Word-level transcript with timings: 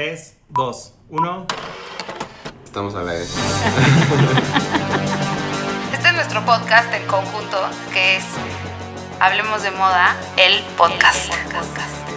3, 0.00 0.34
2, 0.48 0.94
1. 1.10 1.46
Estamos 2.64 2.94
a 2.94 3.02
la 3.02 3.12
vez. 3.12 3.36
Este 5.92 6.08
es 6.08 6.14
nuestro 6.14 6.42
podcast 6.46 6.90
en 6.94 7.06
conjunto, 7.06 7.68
que 7.92 8.16
es 8.16 8.24
Hablemos 9.20 9.62
de 9.62 9.70
Moda, 9.72 10.16
el 10.38 10.62
podcast. 10.78 11.30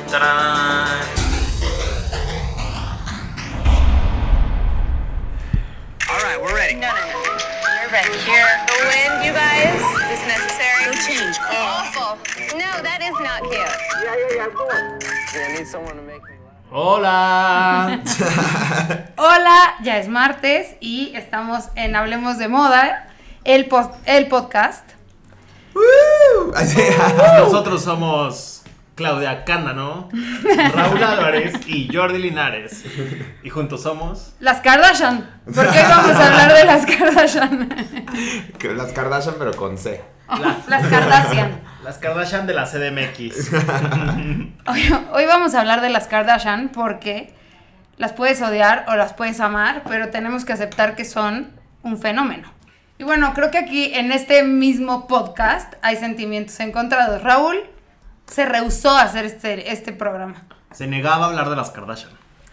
¡Tarán! 0.09 0.88
All 6.07 6.21
right, 6.23 6.41
we're 6.41 6.55
ready. 6.55 6.75
No, 6.75 6.88
no, 6.88 6.93
no. 6.93 7.20
We're 7.81 7.91
ready 7.91 8.18
here. 8.20 8.47
The 8.65 8.79
wind, 8.88 9.25
you 9.25 9.34
guys, 9.34 9.81
is 10.09 10.25
necessary. 10.25 10.86
No 10.86 10.93
change. 11.05 11.38
Awful. 11.52 12.18
No, 12.57 12.81
that 12.81 13.02
is 13.02 13.20
not 13.20 13.41
cute. 13.41 13.59
Yeah, 15.36 15.47
I 15.47 15.57
need 15.57 15.68
someone 15.68 15.97
to 15.97 16.02
make. 16.02 16.32
¡Hola! 16.76 18.02
Hola, 19.18 19.76
ya 19.84 20.00
es 20.00 20.08
martes 20.08 20.76
y 20.80 21.12
estamos 21.16 21.66
en 21.76 21.95
Hablemos 21.95 22.40
de 22.40 22.48
Moda, 22.48 23.09
el, 23.44 23.68
post- 23.68 23.94
el 24.08 24.27
podcast. 24.27 24.84
Así. 26.55 26.81
Nosotros 27.38 27.84
somos 27.84 28.64
Claudia 28.95 29.44
Cándano, 29.45 30.09
Raúl 30.73 31.04
Álvarez 31.04 31.54
y 31.67 31.95
Jordi 31.95 32.17
Linares. 32.17 32.84
Y 33.44 33.52
juntos 33.52 33.84
somos. 33.84 34.34
Las 34.40 34.62
Kardashian. 34.62 35.30
¿Por 35.53 35.70
qué 35.72 35.80
vamos 35.84 36.16
a 36.16 36.26
hablar 36.26 36.53
de 36.55 36.64
las 36.66 36.86
Kardashian? 36.88 37.70
Las 38.76 38.92
Kardashian, 38.94 39.36
pero 39.38 39.52
con 39.55 39.78
C. 39.78 40.02
Las 40.27 40.88
Kardashian. 40.88 41.62
Las 41.84 41.98
Kardashian 41.98 42.48
de 42.48 42.54
la 42.54 42.66
CDMX. 42.66 43.52
Hoy, 44.68 44.95
hoy 45.12 45.26
vamos 45.26 45.54
a 45.54 45.59
hablar 45.59 45.81
de 45.81 45.90
las 45.90 46.08
Kardashian 46.08 46.70
porque 46.70 47.34
las 47.98 48.14
puedes 48.14 48.41
odiar 48.41 48.86
o 48.88 48.95
las 48.95 49.14
puedes 49.14 49.40
amar, 49.40 49.84
pero 49.88 50.09
tenemos 50.09 50.45
que 50.45 50.54
aceptar 50.54 50.95
que 50.95 51.05
son 51.05 51.52
un 51.84 51.97
fenómeno. 51.97 52.50
Y 52.97 53.03
bueno, 53.03 53.34
creo 53.34 53.52
que 53.52 53.58
aquí 53.58 53.94
en 53.94 54.12
este 54.12 54.44
mismo 54.44 55.08
podcast 55.08 55.73
hay 55.81 55.97
sentimientos 55.97 56.59
encontrados. 56.59 57.22
Raúl 57.22 57.58
se 58.25 58.45
rehusó 58.45 58.92
a 58.92 59.02
hacer 59.02 59.25
este, 59.25 59.72
este 59.72 59.92
programa. 59.92 60.44
Se 60.72 60.88
negaba 60.88 61.25
a 61.25 61.30
hablar 61.30 61.50
de 61.50 61.56
las 61.56 61.72
Kardashian. 61.72 62.12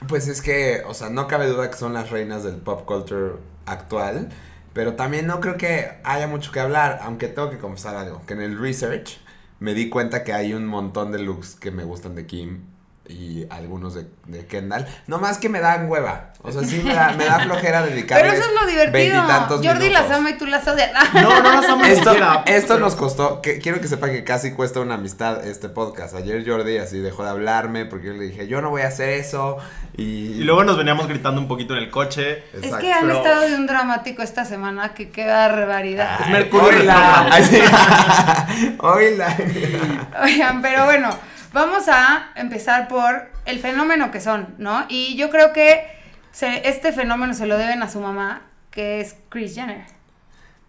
Pues 0.09 0.29
es 0.29 0.43
que, 0.43 0.83
o 0.87 0.95
sea, 0.95 1.11
no 1.11 1.27
cabe 1.29 1.47
duda 1.47 1.71
que 1.71 1.77
son 1.77 1.93
las 1.93 2.11
reinas 2.11 2.43
del 2.43 2.57
pop 2.57 2.85
culture 2.85 3.35
actual. 3.67 4.29
Pero 4.73 4.95
también 4.95 5.27
no 5.27 5.41
creo 5.41 5.57
que 5.57 5.99
haya 6.05 6.27
mucho 6.27 6.53
que 6.53 6.61
hablar, 6.61 7.01
aunque 7.03 7.29
tengo 7.29 7.51
que 7.51 7.59
confesar 7.59 7.97
algo. 7.97 8.23
Que 8.27 8.35
en 8.35 8.43
el 8.43 8.59
research 8.59 9.19
me 9.59 9.75
di 9.75 9.89
cuenta 9.89 10.25
que 10.25 10.33
hay 10.33 10.55
un 10.55 10.67
montón 10.67 11.13
de 11.13 11.19
looks 11.19 11.55
que 11.57 11.71
me 11.71 11.85
gustan 11.85 12.15
de 12.15 12.27
Kim 12.27 12.70
y 13.11 13.47
algunos 13.51 13.95
de, 13.95 14.07
de 14.27 14.47
Kendall. 14.47 14.87
No 15.07 15.19
más 15.19 15.39
que 15.39 15.49
me 15.49 15.61
dan 15.61 15.89
hueva. 15.91 16.33
O 16.43 16.51
sea, 16.51 16.63
sí 16.65 16.81
me 16.83 16.95
da, 16.95 17.13
me 17.13 17.27
da 17.27 17.41
flojera 17.41 17.83
dedicarles 17.83 18.33
Pero 18.33 18.43
eso 18.43 18.51
es 18.51 18.61
lo 18.61 18.67
divertido. 18.67 19.23
Jordi 19.23 19.69
minutos. 19.69 19.93
las 19.93 20.11
ama 20.11 20.31
y 20.31 20.39
tú 20.39 20.47
las 20.47 20.67
odias. 20.67 20.91
No, 21.15 21.43
no 21.43 21.53
las 21.61 21.69
amo 21.69 21.85
Esto, 21.85 22.15
esto 22.47 22.79
nos 22.79 22.97
costó, 22.97 23.43
que, 23.43 23.59
quiero 23.59 23.81
que 23.81 23.89
sepan 23.89 24.11
que 24.13 24.25
casi 24.25 24.53
cuesta 24.53 24.81
una 24.81 24.95
amistad 24.95 25.47
este 25.47 25.69
podcast. 25.69 26.15
Ayer 26.15 26.43
Jordi 26.47 26.79
así 26.79 26.99
dejó 26.99 27.25
de 27.25 27.31
hablarme 27.31 27.85
porque 27.85 28.07
yo 28.07 28.13
le 28.15 28.25
dije, 28.25 28.49
yo 28.49 28.63
no 28.63 28.71
voy 28.71 28.83
a 28.83 28.89
hacer 28.89 29.11
eso. 29.11 29.59
Y, 29.97 30.33
Y 30.33 30.45
luego 30.45 30.65
nos 30.65 30.79
veníamos 30.79 31.09
gritando 31.09 31.41
un 31.41 31.49
poquito 31.49 31.77
en 31.77 31.83
el 31.83 31.91
coche. 31.91 32.45
Es 32.55 32.63
Exacto. 32.65 32.79
que 32.79 32.93
han 32.93 33.07
pero- 33.07 33.19
estado 33.19 33.41
de 33.43 33.55
un 33.57 33.67
dramático 33.67 34.23
esta 34.23 34.45
semana 34.45 34.95
que 34.95 35.11
qué 35.11 35.27
barbaridad. 35.27 36.21
Es 36.23 36.29
Mercurio. 36.31 36.81
Oigan, 40.23 40.63
pero 40.63 40.85
bueno, 40.87 41.11
vamos 41.53 41.89
a 41.89 42.31
empezar 42.37 42.89
por 42.89 43.31
el 43.45 43.59
fenómeno 43.61 44.11
que 44.11 44.21
son, 44.21 44.55
¿no? 44.59 44.87
Y 44.89 45.17
yo 45.17 45.31
creo 45.31 45.53
que 45.53 45.87
se- 46.33 46.69
este 46.69 46.93
fenómeno 46.93 47.35
se 47.35 47.47
lo 47.47 47.59
deben 47.59 47.83
a 47.83 47.89
su 47.89 48.01
mamá, 48.01 48.43
que 48.71 49.01
es 49.01 49.17
Kris 49.29 49.55
Jenner. 49.55 49.85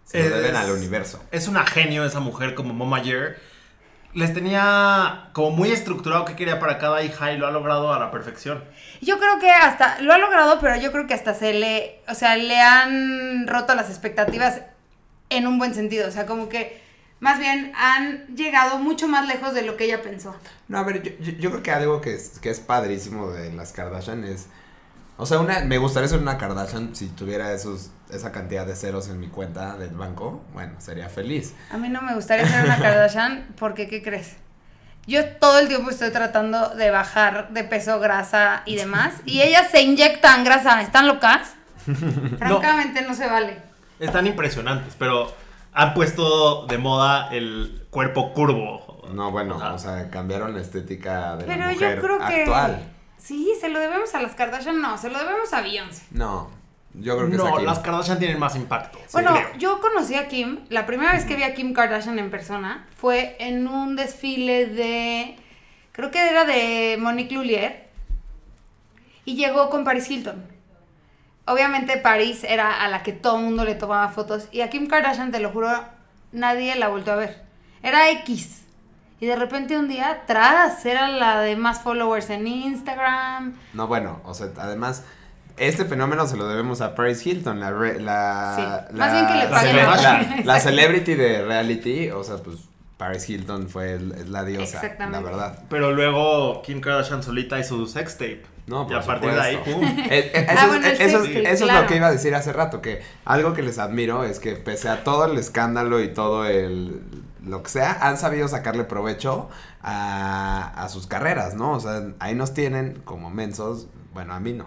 Se 0.04 0.28
lo 0.28 0.36
deben 0.36 0.56
Es- 0.56 0.60
al 0.62 0.70
universo. 0.72 1.24
Es 1.30 1.48
una 1.48 1.64
genio 1.64 2.04
esa 2.04 2.20
mujer 2.20 2.54
como 2.54 2.74
Mama 2.74 3.00
Jer. 3.02 3.40
Les 4.14 4.34
tenía 4.34 5.30
como 5.32 5.52
muy 5.52 5.70
estructurado 5.70 6.26
qué 6.26 6.36
quería 6.36 6.58
para 6.60 6.76
cada 6.76 7.02
hija 7.02 7.32
y 7.32 7.38
lo 7.38 7.46
ha 7.46 7.50
logrado 7.50 7.94
a 7.94 7.98
la 7.98 8.10
perfección. 8.10 8.62
Yo 9.00 9.18
creo 9.18 9.38
que 9.38 9.50
hasta 9.50 10.00
lo 10.00 10.12
ha 10.12 10.18
logrado, 10.18 10.58
pero 10.60 10.76
yo 10.76 10.92
creo 10.92 11.06
que 11.06 11.14
hasta 11.14 11.32
se 11.32 11.54
le, 11.54 12.02
o 12.08 12.14
sea, 12.14 12.36
le 12.36 12.60
han 12.60 13.46
roto 13.46 13.74
las 13.74 13.88
expectativas 13.88 14.60
en 15.30 15.46
un 15.46 15.58
buen 15.58 15.74
sentido, 15.74 16.08
o 16.08 16.10
sea, 16.10 16.26
como 16.26 16.50
que 16.50 16.82
más 17.22 17.38
bien 17.38 17.72
han 17.76 18.26
llegado 18.34 18.78
mucho 18.78 19.06
más 19.06 19.26
lejos 19.28 19.54
de 19.54 19.62
lo 19.62 19.76
que 19.76 19.84
ella 19.84 20.02
pensó. 20.02 20.36
No, 20.68 20.78
a 20.78 20.82
ver, 20.82 21.02
yo, 21.02 21.12
yo- 21.20 21.32
yo 21.38 21.50
creo 21.50 21.62
que 21.62 21.70
algo 21.70 22.00
que 22.00 22.14
es, 22.14 22.38
que 22.40 22.50
es 22.50 22.58
padrísimo 22.60 23.30
de 23.30 23.52
las 23.52 23.72
Kardashian 23.72 24.24
es... 24.24 24.48
O 25.18 25.24
sea, 25.26 25.38
una, 25.38 25.60
me 25.60 25.78
gustaría 25.78 26.08
ser 26.08 26.18
una 26.18 26.36
Kardashian 26.36 26.96
si 26.96 27.06
tuviera 27.06 27.52
esos, 27.52 27.90
esa 28.10 28.32
cantidad 28.32 28.66
de 28.66 28.74
ceros 28.74 29.08
en 29.08 29.20
mi 29.20 29.28
cuenta 29.28 29.76
del 29.76 29.90
banco. 29.90 30.42
Bueno, 30.52 30.72
sería 30.78 31.08
feliz. 31.08 31.54
A 31.70 31.76
mí 31.76 31.88
no 31.88 32.02
me 32.02 32.14
gustaría 32.14 32.44
ser 32.48 32.64
una 32.64 32.78
Kardashian 32.78 33.46
porque, 33.58 33.86
¿qué 33.88 34.02
crees? 34.02 34.32
Yo 35.06 35.24
todo 35.36 35.58
el 35.60 35.68
tiempo 35.68 35.90
estoy 35.90 36.10
tratando 36.10 36.70
de 36.70 36.90
bajar 36.90 37.50
de 37.50 37.62
peso, 37.62 38.00
grasa 38.00 38.62
y 38.66 38.74
demás. 38.76 39.14
Y 39.24 39.42
ellas 39.46 39.68
se 39.70 39.82
inyectan 39.82 40.42
grasa. 40.44 40.80
¿Están 40.82 41.06
locas? 41.06 41.54
Francamente 42.38 43.02
no 43.02 43.14
se 43.14 43.26
vale. 43.26 43.58
Están 44.00 44.26
impresionantes, 44.26 44.94
pero 44.98 45.32
han 45.72 45.94
puesto 45.94 46.66
de 46.66 46.78
moda 46.78 47.28
el 47.32 47.86
cuerpo 47.90 48.32
curvo. 48.32 49.02
No, 49.12 49.30
bueno, 49.30 49.56
Ajá. 49.56 49.74
o 49.74 49.78
sea, 49.78 50.10
cambiaron 50.10 50.54
la 50.54 50.60
estética 50.60 51.36
de 51.36 51.46
la 51.46 51.54
Pero 51.54 51.70
mujer 51.70 51.96
yo 51.96 52.02
creo 52.02 52.18
que... 52.18 52.42
actual. 52.42 52.82
Sí, 53.18 53.52
se 53.60 53.68
lo 53.68 53.78
debemos 53.78 54.14
a 54.14 54.20
las 54.20 54.34
Kardashian. 54.34 54.80
No, 54.80 54.98
se 54.98 55.08
lo 55.08 55.18
debemos 55.18 55.52
a 55.52 55.60
Beyoncé. 55.60 56.02
No, 56.10 56.50
yo 56.94 57.16
creo 57.16 57.28
que 57.28 57.36
es 57.36 57.42
No, 57.42 57.58
las 57.60 57.78
Kardashian 57.78 58.18
tienen 58.18 58.38
más 58.38 58.56
impacto. 58.56 58.98
Bueno, 59.12 59.32
creo. 59.34 59.58
yo 59.58 59.80
conocí 59.80 60.14
a 60.14 60.28
Kim, 60.28 60.60
la 60.70 60.86
primera 60.86 61.12
vez 61.12 61.24
que 61.24 61.36
vi 61.36 61.44
a 61.44 61.54
Kim 61.54 61.72
Kardashian 61.72 62.18
en 62.18 62.30
persona 62.30 62.88
fue 62.96 63.36
en 63.38 63.68
un 63.68 63.94
desfile 63.94 64.66
de, 64.66 65.36
creo 65.92 66.10
que 66.10 66.28
era 66.28 66.44
de 66.44 66.96
Monique 66.98 67.34
Lullier, 67.34 67.88
y 69.24 69.36
llegó 69.36 69.70
con 69.70 69.84
Paris 69.84 70.10
Hilton. 70.10 70.51
Obviamente 71.46 71.96
Paris 71.96 72.44
era 72.44 72.82
a 72.84 72.88
la 72.88 73.02
que 73.02 73.12
todo 73.12 73.38
el 73.38 73.44
mundo 73.44 73.64
le 73.64 73.74
tomaba 73.74 74.08
fotos, 74.10 74.48
y 74.52 74.60
a 74.60 74.70
Kim 74.70 74.86
Kardashian, 74.86 75.32
te 75.32 75.40
lo 75.40 75.50
juro, 75.50 75.70
nadie 76.30 76.76
la 76.76 76.88
volvió 76.88 77.12
a 77.12 77.16
ver. 77.16 77.42
Era 77.82 78.10
X. 78.10 78.62
Y 79.20 79.26
de 79.26 79.36
repente 79.36 79.76
un 79.76 79.88
día, 79.88 80.22
tras, 80.26 80.84
era 80.86 81.08
la 81.08 81.40
de 81.40 81.56
más 81.56 81.80
followers 81.80 82.30
en 82.30 82.46
Instagram. 82.46 83.54
No, 83.72 83.86
bueno, 83.86 84.20
o 84.24 84.34
sea, 84.34 84.48
además, 84.58 85.04
este 85.56 85.84
fenómeno 85.84 86.26
se 86.26 86.36
lo 86.36 86.48
debemos 86.48 86.80
a 86.80 86.94
Paris 86.94 87.24
Hilton, 87.26 87.60
la... 87.60 87.70
re- 87.70 88.00
la, 88.00 88.54
Sí, 88.56 88.96
la 88.96 89.06
más 89.06 89.12
bien 89.12 89.26
que 89.26 89.34
le 89.34 89.44
la, 89.44 89.50
la 90.02 90.38
Exacto. 90.38 90.60
celebrity 90.60 91.14
de 91.14 91.44
reality, 91.44 92.10
o 92.10 92.24
sea, 92.24 92.36
pues 92.38 92.56
Paris 93.02 93.28
Hilton 93.28 93.68
fue 93.68 93.94
el- 93.94 94.12
es 94.12 94.28
la 94.28 94.44
diosa, 94.44 94.80
la 95.10 95.20
verdad. 95.20 95.58
Pero 95.68 95.90
luego 95.90 96.62
Kim 96.62 96.80
Kardashian 96.80 97.20
solita 97.24 97.58
hizo 97.58 97.76
su 97.76 97.86
sex 97.88 98.12
tape. 98.12 98.44
No, 98.68 98.84
y 98.84 98.86
por 98.86 98.96
a 98.98 99.00
partir 99.02 99.32
de 99.32 99.40
ahí, 99.40 99.56
supuesto. 99.56 99.80
¡pum! 99.80 99.88
Eh, 100.08 100.30
eh, 100.34 100.46
Ah, 100.48 100.52
eso, 100.54 100.66
bueno, 100.68 100.86
es, 100.86 101.00
eso 101.00 101.18
tape, 101.18 101.50
eso 101.52 101.66
lo 101.66 101.86
que 101.88 101.96
iba 101.96 102.06
a 102.06 102.12
decir 102.12 102.32
hace 102.36 102.52
rato, 102.52 102.80
que 102.80 103.02
algo 103.24 103.54
que 103.54 103.62
les 103.62 103.80
admiro 103.80 104.22
es 104.22 104.38
que 104.38 104.52
pese 104.52 104.88
a 104.88 105.02
todo 105.02 105.24
el 105.24 105.36
escándalo 105.36 106.00
y 106.00 106.14
todo 106.14 106.46
el 106.46 107.00
lo 107.44 107.64
que 107.64 107.70
sea, 107.70 107.98
han 108.02 108.18
sabido 108.18 108.46
sacarle 108.46 108.84
provecho 108.84 109.50
a, 109.82 110.72
a 110.76 110.88
sus 110.88 111.08
carreras, 111.08 111.54
¿no? 111.54 111.72
O 111.72 111.80
sea, 111.80 112.02
ahí 112.20 112.36
nos 112.36 112.54
tienen 112.54 113.00
como 113.04 113.30
mensos, 113.30 113.88
bueno, 114.14 114.32
a 114.34 114.38
mí 114.38 114.52
no. 114.52 114.66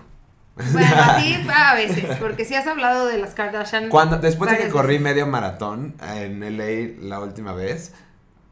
Bueno, 0.74 0.88
a 0.94 1.18
ti 1.18 1.36
a 1.54 1.74
veces, 1.76 2.18
porque 2.18 2.44
si 2.46 2.56
has 2.56 2.68
hablado 2.68 3.08
de 3.08 3.18
las 3.18 3.34
Kardashian. 3.34 3.88
Cuando, 3.90 4.18
después 4.18 4.52
de 4.52 4.58
que 4.58 4.68
corrí 4.70 5.00
medio 5.00 5.26
maratón 5.26 5.96
en 6.16 6.42
LA 6.58 7.08
la 7.08 7.20
última 7.22 7.54
vez, 7.54 7.94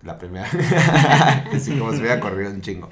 la 0.03 0.17
primera, 0.17 0.45
así 1.53 1.77
como 1.77 1.91
si 1.93 1.99
hubiera 1.99 2.19
corrido 2.19 2.51
un 2.51 2.61
chingo. 2.61 2.89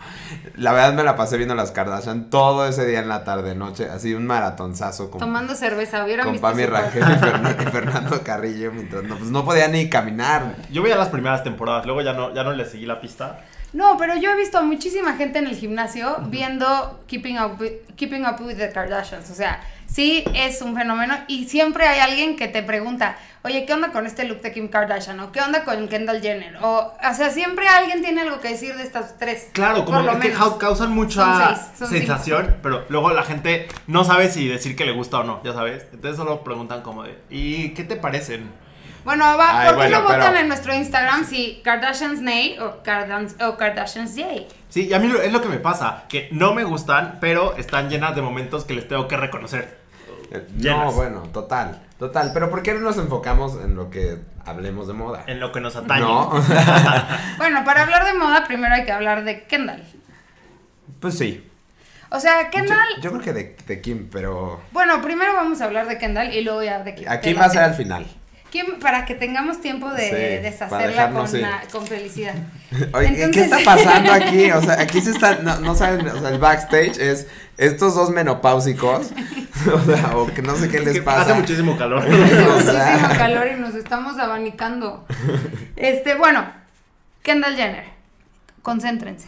La 0.56 0.72
verdad 0.72 0.94
me 0.94 1.04
la 1.04 1.16
pasé 1.18 1.36
viendo 1.38 1.56
las 1.56 1.72
Kardashian 1.72 2.30
todo 2.30 2.66
ese 2.66 2.86
día 2.86 3.00
en 3.00 3.10
la 3.10 3.24
tarde 3.24 3.54
noche, 3.54 3.90
así 3.90 4.14
un 4.14 4.26
maratonzazo 4.26 5.12
con, 5.12 5.20
Tomando 5.20 5.54
cerveza, 5.56 6.04
¿hubieran 6.06 6.26
con 6.26 6.40
Pami 6.40 6.66
Rangel 6.66 7.02
y, 7.04 7.06
Fernan- 7.06 7.58
y 7.68 7.72
Fernando 7.72 8.22
Carrillo 8.24 8.72
mientras 8.72 9.04
no, 9.04 9.18
pues 9.18 9.30
no 9.30 9.44
podía 9.44 9.68
ni 9.68 9.90
caminar. 9.90 10.56
Yo 10.72 10.82
veía 10.82 10.96
las 10.96 11.10
primeras 11.10 11.44
temporadas, 11.44 11.86
luego 11.86 12.02
ya 12.02 12.14
no, 12.14 12.34
ya 12.34 12.44
no 12.44 12.54
le 12.54 12.66
seguí 12.66 12.86
la 12.86 13.02
pista. 13.02 13.42
No, 13.74 13.98
pero 13.98 14.16
yo 14.18 14.32
he 14.32 14.36
visto 14.36 14.58
a 14.58 14.62
muchísima 14.62 15.14
gente 15.14 15.40
en 15.40 15.48
el 15.48 15.56
gimnasio 15.56 16.18
viendo 16.28 17.00
Keeping 17.08 17.40
Up, 17.40 17.60
with, 17.60 17.72
Keeping 17.96 18.26
Up 18.26 18.42
with 18.42 18.58
the 18.58 18.70
Kardashians. 18.72 19.30
O 19.30 19.34
sea, 19.34 19.62
sí 19.88 20.26
es 20.34 20.62
un 20.62 20.76
fenómeno 20.76 21.16
y 21.28 21.48
siempre 21.48 21.88
hay 21.88 22.00
alguien 22.00 22.36
que 22.36 22.50
te 22.50 22.64
pregunta, 22.64 23.18
oye, 23.44 23.66
¿qué 23.66 23.74
onda 23.74 23.92
con 23.92 24.06
este 24.06 24.26
look 24.26 24.42
de 24.42 24.52
Kim 24.52 24.68
Kardashian? 24.68 25.20
¿O 25.22 25.32
qué 25.32 25.40
onda 25.40 25.64
con 25.64 25.88
Kendall 25.88 26.22
Jenner? 26.22 26.58
O, 26.62 26.80
o 26.80 27.14
sea, 27.14 27.30
siempre 27.30 27.68
alguien 27.68 28.02
tiene 28.02 28.22
algo 28.22 28.42
que 28.42 28.50
decir 28.50 28.76
de 28.76 28.84
estas 28.84 29.18
tres. 29.18 29.50
Claro, 29.54 29.86
como 29.86 30.02
lo 30.02 30.20
que 30.20 30.34
causan 30.60 30.92
mucha 30.92 31.56
seis, 31.56 31.90
sensación, 31.90 32.58
pero 32.62 32.86
luego 32.90 33.12
la 33.12 33.24
gente 33.24 33.68
no 33.88 34.04
sabe 34.04 34.30
si 34.30 34.50
decir 34.50 34.76
que 34.76 34.86
le 34.86 34.92
gusta 34.92 35.20
o 35.20 35.24
no, 35.24 35.42
ya 35.44 35.54
sabes. 35.54 35.86
Entonces 35.94 36.18
solo 36.18 36.44
preguntan 36.44 36.82
como 36.82 37.04
de, 37.04 37.18
¿y 37.30 37.70
qué 37.70 37.86
te 37.86 37.96
parecen? 37.96 38.50
Bueno, 39.04 39.26
va, 39.38 39.62
Ay, 39.62 39.68
¿por 39.70 39.76
qué 39.76 39.90
bueno, 39.90 39.98
no 40.02 40.04
votan 40.04 40.38
en 40.38 40.48
nuestro 40.48 40.74
Instagram 40.76 41.26
si 41.26 41.62
Kardashians 41.64 42.22
Nay 42.22 42.58
o, 42.60 42.84
Kardans- 42.84 43.42
o 43.44 43.58
Kardashians 43.58 44.16
Yay? 44.16 44.48
Sí, 44.70 44.88
y 44.88 44.94
a 44.94 45.00
mí 45.00 45.08
lo- 45.08 45.22
es 45.22 45.32
lo 45.34 45.42
que 45.42 45.50
me 45.50 45.58
pasa, 45.58 46.04
que 46.08 46.30
no 46.32 46.54
me 46.54 46.64
gustan, 46.64 47.18
pero 47.20 47.56
están 47.58 47.90
llenas 47.90 48.16
de 48.16 48.22
momentos 48.22 48.64
que 48.66 48.74
les 48.74 48.88
tengo 48.88 49.08
que 49.08 49.18
reconocer. 49.18 49.80
Eh, 50.32 50.48
Llenas. 50.58 50.86
No, 50.86 50.92
bueno, 50.94 51.24
total, 51.34 51.82
total. 52.00 52.32
Pero 52.34 52.50
¿por 52.50 52.64
qué 52.64 52.74
no 52.74 52.80
nos 52.80 52.98
enfocamos 52.98 53.56
en 53.64 53.76
lo 53.76 53.90
que 53.90 54.18
hablemos 54.46 54.88
de 54.88 54.94
moda? 54.94 55.24
En 55.28 55.40
lo 55.42 55.52
que 55.52 55.60
nos 55.60 55.76
atañe. 55.76 56.02
No, 56.02 56.32
Bueno, 57.38 57.66
para 57.66 57.84
hablar 57.84 58.06
de 58.06 58.14
moda, 58.14 58.46
primero 58.48 58.74
hay 58.74 58.86
que 58.86 58.92
hablar 58.94 59.24
de 59.26 59.44
Kendall. 59.44 59.84
pues 61.00 61.18
sí. 61.18 61.46
O 62.12 62.20
sea, 62.20 62.50
Kendall. 62.50 63.02
yo 63.02 63.10
creo 63.12 63.22
que 63.24 63.34
de, 63.34 63.58
de 63.68 63.82
Kim, 63.82 64.10
pero 64.12 64.62
Bueno, 64.72 65.02
primero 65.02 65.34
vamos 65.34 65.60
a 65.62 65.66
hablar 65.66 65.88
de 65.88 65.98
Kendall 65.98 66.34
y 66.34 66.42
luego 66.44 66.62
ya 66.64 66.80
de 66.80 66.96
Kim. 66.96 67.08
aquí 67.10 67.34
va 67.34 67.46
a 67.46 67.50
ser 67.50 67.64
al 67.64 67.74
final. 67.74 68.06
Para 68.82 69.06
que 69.06 69.16
tengamos 69.16 69.62
tiempo 69.62 69.90
de 69.92 70.10
Sí, 70.10 70.44
deshacerla 70.44 71.12
con, 71.12 71.36
ir. 71.36 71.42
la- 71.42 71.62
con 71.72 71.86
felicidad. 71.88 72.34
Oye, 72.94 73.08
Entonces- 73.08 73.32
¿qué 73.32 73.42
está 73.44 73.58
pasando 73.66 74.12
aquí? 74.14 74.52
O 74.52 74.62
sea, 74.62 74.82
aquí 74.82 75.02
se 75.02 75.12
está, 75.12 75.36
no, 75.36 75.60
no 75.60 75.76
saben, 75.76 76.08
o 76.08 76.20
sea, 76.20 76.30
el 76.30 76.40
backstage 76.40 76.98
es 77.00 77.28
estos 77.58 77.96
dos 77.96 78.10
menopáusicos, 78.10 79.12
o 79.74 79.80
sea, 79.86 80.18
o 80.18 80.28
que 80.28 80.42
no 80.42 80.56
sé 80.56 80.68
qué 80.70 80.78
Es 80.78 80.86
les 80.86 80.94
que 80.96 81.02
pasa. 81.02 81.22
Hace 81.22 81.34
muchísimo 81.36 81.78
calor. 81.78 82.06
O 82.06 82.10
Muchísimo 82.10 83.10
calor 83.18 83.48
y 83.56 83.60
nos 83.60 83.76
estamos 83.76 84.18
abanicando. 84.20 85.06
Este, 85.76 86.16
bueno, 86.16 86.46
Kendall 87.24 87.56
Jenner. 87.56 87.86
Concéntrense. 88.62 89.28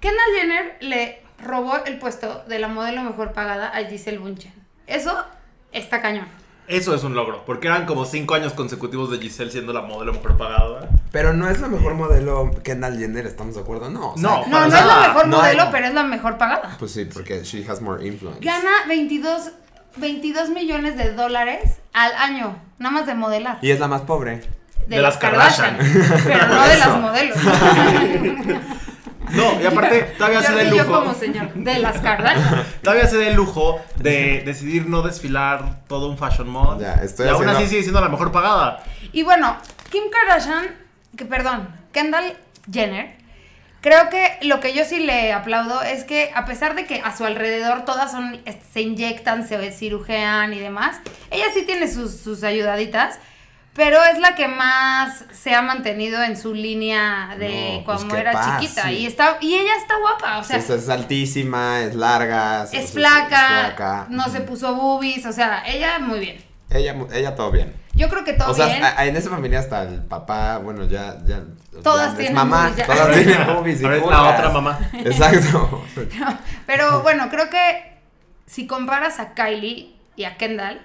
Kendall 0.00 0.26
Jenner 0.38 0.76
le 0.80 1.22
robó 1.42 1.76
el 1.84 1.98
puesto 1.98 2.44
de 2.48 2.58
la 2.58 2.68
modelo 2.68 3.02
mejor 3.02 3.32
pagada 3.32 3.68
a 3.68 3.84
Giselle 3.84 4.18
Bunchen. 4.18 4.52
Eso 4.86 5.24
está 5.72 6.00
cañón. 6.02 6.26
Eso 6.66 6.94
es 6.94 7.04
un 7.04 7.14
logro, 7.14 7.44
porque 7.44 7.66
eran 7.68 7.84
como 7.84 8.06
cinco 8.06 8.34
años 8.34 8.54
consecutivos 8.54 9.10
de 9.10 9.18
Giselle 9.18 9.50
siendo 9.50 9.72
la 9.74 9.82
modelo 9.82 10.14
mejor 10.14 10.36
pagada. 10.38 10.88
pero 11.12 11.34
no 11.34 11.48
es 11.50 11.60
la 11.60 11.68
mejor 11.68 11.92
modelo 11.94 12.50
Kendall 12.62 12.98
Jenner, 12.98 13.26
¿estamos 13.26 13.54
de 13.54 13.60
acuerdo? 13.60 13.90
No. 13.90 14.12
o 14.12 14.18
sea, 14.18 14.22
No. 14.30 14.46
No, 14.46 14.60
no 14.60 14.66
es 14.76 14.86
la 14.86 15.08
mejor 15.08 15.28
No 15.28 15.36
modelo, 15.38 15.62
hay- 15.64 15.68
pero 15.72 15.86
es 15.88 15.94
la 15.94 16.04
mejor 16.04 16.38
pagada. 16.38 16.74
Pues 16.78 16.92
sí, 16.92 17.04
porque 17.04 17.42
she 17.44 17.66
has 17.68 17.82
more 17.82 18.06
influence. 18.06 18.40
Gana 18.42 18.70
22, 18.88 19.50
22 19.96 20.48
millones 20.50 20.96
de 20.96 21.12
dólares 21.12 21.76
al 21.92 22.12
año, 22.14 22.56
nada 22.78 22.94
más 22.94 23.06
de 23.06 23.14
modelar. 23.14 23.58
Y 23.60 23.70
es 23.70 23.78
la 23.78 23.86
más 23.88 24.00
pobre. 24.02 24.40
De, 24.86 24.96
De 24.96 25.02
las 25.02 25.14
las 25.14 25.18
Kardashian, 25.18 25.76
Kardashian. 25.76 26.20
pero 26.24 26.46
no 26.54 26.64
de 26.66 26.78
las 26.78 27.00
modelos. 27.00 27.38
No, 29.30 29.60
y 29.60 29.66
aparte 29.66 30.02
todavía 30.18 30.42
se 30.42 30.52
da 30.52 30.62
el 30.62 30.70
yo 30.70 30.84
lujo. 30.84 31.00
como 31.00 31.14
señor, 31.14 31.52
de 31.54 31.78
las 31.78 32.00
Kardashian. 32.00 32.64
Todavía 32.82 33.06
se 33.06 33.18
da 33.18 33.26
el 33.28 33.34
lujo 33.34 33.80
de 33.96 34.42
decidir 34.44 34.86
no 34.88 35.02
desfilar 35.02 35.80
todo 35.88 36.08
un 36.08 36.18
fashion 36.18 36.48
month. 36.48 36.82
Ya, 36.82 36.94
estoy 36.94 37.26
y 37.26 37.30
aún 37.30 37.48
así 37.48 37.66
sigue 37.66 37.82
siendo 37.82 38.00
la 38.00 38.08
mejor 38.08 38.32
pagada. 38.32 38.82
Y 39.12 39.22
bueno, 39.22 39.56
Kim 39.90 40.04
Kardashian, 40.10 40.66
que 41.16 41.24
perdón, 41.24 41.68
Kendall 41.92 42.36
Jenner, 42.70 43.16
creo 43.80 44.08
que 44.08 44.38
lo 44.42 44.60
que 44.60 44.74
yo 44.74 44.84
sí 44.84 45.00
le 45.00 45.32
aplaudo 45.32 45.82
es 45.82 46.04
que 46.04 46.30
a 46.34 46.44
pesar 46.44 46.74
de 46.74 46.86
que 46.86 47.00
a 47.00 47.16
su 47.16 47.24
alrededor 47.24 47.84
todas 47.84 48.10
son, 48.10 48.40
se 48.72 48.80
inyectan, 48.80 49.46
se 49.46 49.72
cirujean 49.72 50.52
y 50.52 50.58
demás, 50.58 51.00
ella 51.30 51.46
sí 51.52 51.62
tiene 51.64 51.88
sus, 51.88 52.16
sus 52.18 52.42
ayudaditas. 52.44 53.18
Pero 53.74 53.98
es 54.04 54.18
la 54.20 54.36
que 54.36 54.46
más 54.46 55.24
se 55.32 55.52
ha 55.54 55.60
mantenido 55.60 56.22
en 56.22 56.36
su 56.36 56.54
línea 56.54 57.34
de 57.38 57.78
No, 57.78 57.84
pues 57.84 57.96
cuando 57.98 58.16
era 58.16 58.30
paz, 58.32 58.60
chiquita. 58.60 58.82
sí. 58.84 58.88
Y 58.98 59.06
está, 59.06 59.38
y 59.40 59.54
ella 59.54 59.72
está 59.76 59.94
guapa, 59.98 60.38
o 60.38 60.44
sea, 60.44 60.58
es, 60.58 60.70
es 60.70 60.88
altísima, 60.88 61.80
es 61.80 61.94
larga. 61.96 62.64
es 62.64 62.72
es- 62.72 62.92
flaca, 62.92 63.60
es 63.62 63.66
flaca. 63.66 64.06
no 64.10 64.28
se 64.28 64.42
puso 64.42 64.74
boobies, 64.76 65.26
o 65.26 65.32
sea, 65.32 65.64
ella 65.66 65.98
muy 65.98 66.20
bien. 66.20 66.36
Ella, 66.70 66.94
ella 67.12 67.34
todo 67.34 67.50
bien. 67.50 67.74
Yo 67.94 68.08
creo 68.08 68.24
que 68.24 68.32
todo 68.34 68.50
o 68.50 68.54
sea, 68.54 68.66
bien. 68.66 68.84
a- 68.84 68.98
a- 68.98 69.06
en 69.06 69.16
esa 69.16 69.30
familia 69.30 69.58
hasta 69.58 69.82
el 69.82 70.02
papá, 70.04 70.58
bueno, 70.58 70.84
ya, 70.86 71.16
ya. 71.26 71.42
Todas 71.82 72.06
ya 72.06 72.10
es 72.12 72.16
tienen 72.18 72.34
mamá, 72.36 72.68
boobies, 72.68 72.76
ya. 72.76 72.86
todas 72.86 73.12
tienen 73.12 73.46
boobies 73.54 73.80
y 73.80 73.84
Ahora 73.84 73.96
es 73.96 74.06
la 74.06 74.22
otra 74.34 74.48
mamá. 74.50 74.78
Exacto. 75.04 75.84
Pero 76.66 77.02
bueno, 77.02 77.28
creo 77.28 77.50
que 77.50 77.98
si 78.46 78.66
comparas 78.68 79.18
a 79.18 79.34
Kylie 79.34 79.96
y 80.16 80.24
a 80.24 80.36
Kendall, 80.36 80.80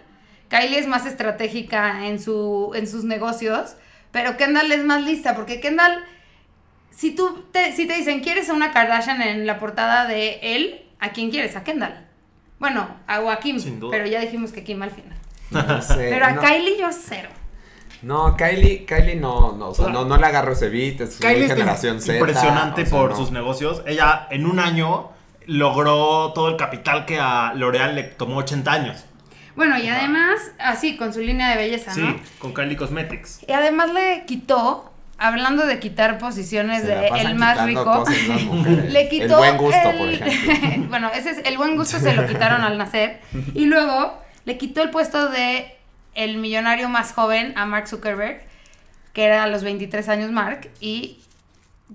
Kylie 0.50 0.80
es 0.80 0.88
más 0.88 1.06
estratégica 1.06 2.07
en, 2.07 2.19
su, 2.19 2.72
en 2.75 2.88
sus 2.88 3.04
negocios, 3.04 3.75
pero 4.12 4.36
Kendall 4.38 4.72
es 4.72 4.84
más 4.84 5.04
lista, 5.04 5.36
porque 5.36 5.60
Kendall, 5.60 6.04
si 6.90 7.12
tú 7.12 7.46
te, 7.51 7.72
si 7.74 7.88
te 7.88 7.94
dicen, 7.94 8.22
¿quieres 8.22 8.50
a 8.50 8.54
una 8.54 8.72
Kardashian 8.72 9.22
en 9.22 9.46
la 9.46 9.60
portada 9.60 10.07
de 10.07 10.40
él? 10.42 10.81
¿A 11.00 11.10
quién 11.10 11.30
quieres? 11.30 11.56
A 11.56 11.63
Kendall. 11.63 12.06
Bueno, 12.60 12.88
a, 13.07 13.22
o 13.22 13.30
a 13.30 13.40
Kim, 13.40 13.60
Sin 13.60 13.80
duda. 13.80 13.92
pero 13.92 14.06
ya 14.07 14.19
dijimos 14.19 14.51
que 14.51 14.63
Kim 14.63 14.81
al 14.81 14.92
final. 14.92 15.18
No 15.51 15.81
sé, 15.81 16.10
Pero 16.12 16.25
a 16.25 16.31
no, 16.31 16.42
Kylie 16.42 16.78
yo 16.80 16.90
cero. 16.92 17.30
No, 18.01 18.36
Kylie, 18.38 18.86
Kylie 18.86 19.16
no, 19.16 19.54
no, 19.57 19.69
o 19.69 19.74
sea, 19.75 19.90
no, 19.90 20.06
no 20.06 20.18
le 20.18 20.25
agarro 20.25 20.54
ese 20.54 20.69
beat, 20.69 21.01
es 21.01 21.18
Kylie 21.18 21.48
generación 21.48 22.00
Z. 22.00 22.18
impresionante 22.18 22.84
o 22.84 22.86
sea, 22.86 22.98
por 22.98 23.10
no. 23.12 23.16
sus 23.16 23.31
negocios. 23.31 23.81
Ella 23.86 24.28
en 24.30 24.46
un 24.46 24.60
año 24.60 25.10
logró 25.48 26.31
todo 26.34 26.50
el 26.50 26.56
capital 26.56 27.06
que 27.06 27.19
a 27.19 27.54
L'Oreal 27.56 27.96
le 27.96 28.04
tomó 28.04 28.38
80 28.38 28.72
años. 28.72 29.06
Bueno, 29.60 29.78
y 29.78 29.90
además, 29.90 30.40
así, 30.58 30.96
con 30.96 31.14
su 31.14 31.20
línea 31.20 31.50
de 31.50 31.58
belleza, 31.58 31.94
Sí, 31.94 32.00
¿no? 32.00 32.16
con 32.40 32.54
Kylie 32.54 32.78
Cosmetics. 32.78 33.42
Y 33.46 33.52
además 33.52 33.92
le 33.94 34.24
quitó, 34.26 34.94
hablando 35.18 35.66
de 35.66 35.80
quitar 35.80 36.18
posiciones 36.18 36.88
de 36.88 37.08
el 37.10 37.36
más 37.36 37.66
rico, 37.66 38.06
le 38.88 39.10
quitó 39.10 39.26
El 39.44 39.56
buen 39.56 39.58
gusto, 39.58 39.90
el- 39.90 39.98
por 39.98 40.10
ejemplo. 40.14 40.88
bueno, 40.90 41.12
ese 41.14 41.32
es 41.32 41.38
el 41.44 41.58
buen 41.58 41.76
gusto 41.76 42.00
se 42.00 42.14
lo 42.14 42.26
quitaron 42.26 42.62
al 42.62 42.78
nacer 42.78 43.20
y 43.54 43.66
luego 43.66 44.18
le 44.46 44.58
quitó 44.58 44.82
el 44.82 44.92
puesto 44.92 45.28
de 45.28 45.76
el 46.16 46.38
millonario 46.38 46.88
más 46.88 47.12
joven 47.12 47.54
a 47.58 47.66
Mark 47.66 47.90
Zuckerberg, 47.90 48.42
que 49.12 49.26
era 49.26 49.44
a 49.44 49.48
los 49.48 49.64
23 49.64 50.08
años 50.08 50.32
Mark 50.32 50.70
y 50.80 51.20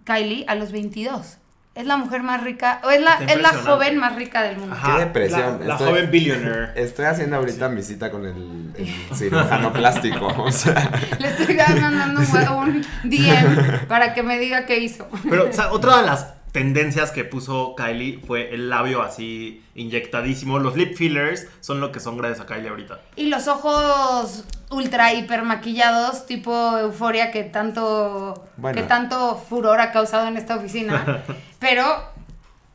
Kylie 0.05 0.45
a 0.49 0.55
los 0.55 0.71
22. 0.71 1.39
Es 1.75 1.87
la 1.87 1.97
mujer 1.97 2.23
más 2.23 2.41
rica, 2.45 2.81
o 2.85 2.91
es 2.91 3.01
la, 3.03 3.15
es 3.15 3.43
la 3.43 3.49
joven 3.49 3.97
más 3.99 4.15
rica 4.15 4.43
del 4.43 4.59
mundo. 4.59 4.77
Qué 4.85 4.93
depresión. 5.05 5.59
La, 5.61 5.67
la 5.67 5.75
Estoy- 5.75 5.89
joven 5.89 6.11
billionaire. 6.11 6.69
Estoy 6.77 7.07
haciendo 7.07 7.35
ahorita 7.37 7.69
mi 7.69 7.83
cita 7.83 8.11
con 8.13 8.25
el, 8.27 8.73
el 8.79 8.87
cirujano 9.17 9.73
plástico, 9.73 10.27
o 10.27 10.53
sea, 10.53 10.89
Le 11.19 11.29
estoy 11.29 11.57
mandando 11.81 12.21
un, 12.21 12.59
un 13.05 13.11
DM 13.11 13.87
para 13.89 14.15
que 14.15 14.23
me 14.23 14.39
diga 14.39 14.67
qué 14.67 14.79
hizo. 14.79 15.09
Pero 15.29 15.49
o 15.51 15.53
sea, 15.53 15.73
otra 15.73 15.97
de 15.99 16.07
las 16.07 16.34
tendencias 16.55 17.11
que 17.11 17.25
puso 17.25 17.75
Kylie 17.77 18.21
fue 18.25 18.55
el 18.55 18.71
labio 18.71 19.03
así 19.03 19.61
inyectadísimo. 19.75 20.61
Los 20.61 20.77
lip 20.77 20.95
fillers 20.97 21.49
son 21.61 21.81
lo 21.81 21.91
que 21.91 21.99
son 21.99 22.17
gracias 22.17 22.41
a 22.41 22.47
Kylie 22.47 22.69
ahorita. 22.69 23.01
Y 23.17 23.27
los 23.27 23.49
ojos 23.49 24.45
ultra 24.71 25.13
hiper 25.13 25.43
maquillados, 25.43 26.27
tipo 26.27 26.79
euforia 26.79 27.33
que 27.33 27.43
tanto, 27.43 28.45
Bueno. 28.57 28.81
que 28.81 28.87
tanto 28.87 29.37
furor 29.37 29.81
ha 29.81 29.91
causado 29.91 30.29
en 30.29 30.37
esta 30.37 30.55
oficina. 30.55 31.25
Pero 31.59 31.85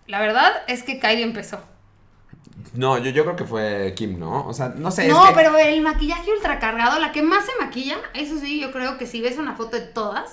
la 0.08 0.20
verdad 0.20 0.52
es 0.68 0.84
que 0.84 1.00
Kylie 1.00 1.24
empezó. 1.24 1.60
no, 2.74 2.98
yo, 2.98 3.12
yo 3.12 3.24
creo 3.24 3.38
que 3.38 3.46
fue 3.46 3.94
Kim, 3.96 4.20
¿no? 4.20 4.46
O 4.46 4.54
sea, 4.54 4.74
no 4.76 4.92
sé. 4.92 5.08
es 5.08 5.14
no, 5.14 5.26
que- 5.30 5.34
pero 5.36 5.58
el 5.58 5.80
maquillaje 5.82 6.30
ultra 6.34 6.60
cargado, 6.60 7.00
la 7.00 7.14
que 7.14 7.22
más 7.22 7.46
se 7.46 7.52
maquilla, 7.64 7.96
eso 8.14 8.38
sí, 8.40 8.60
yo 8.60 8.74
creo 8.74 8.98
que 8.98 9.08
si 9.08 9.22
ves 9.22 9.38
una 9.38 9.56
foto 9.56 9.78
de 9.78 9.84
todas, 9.84 10.32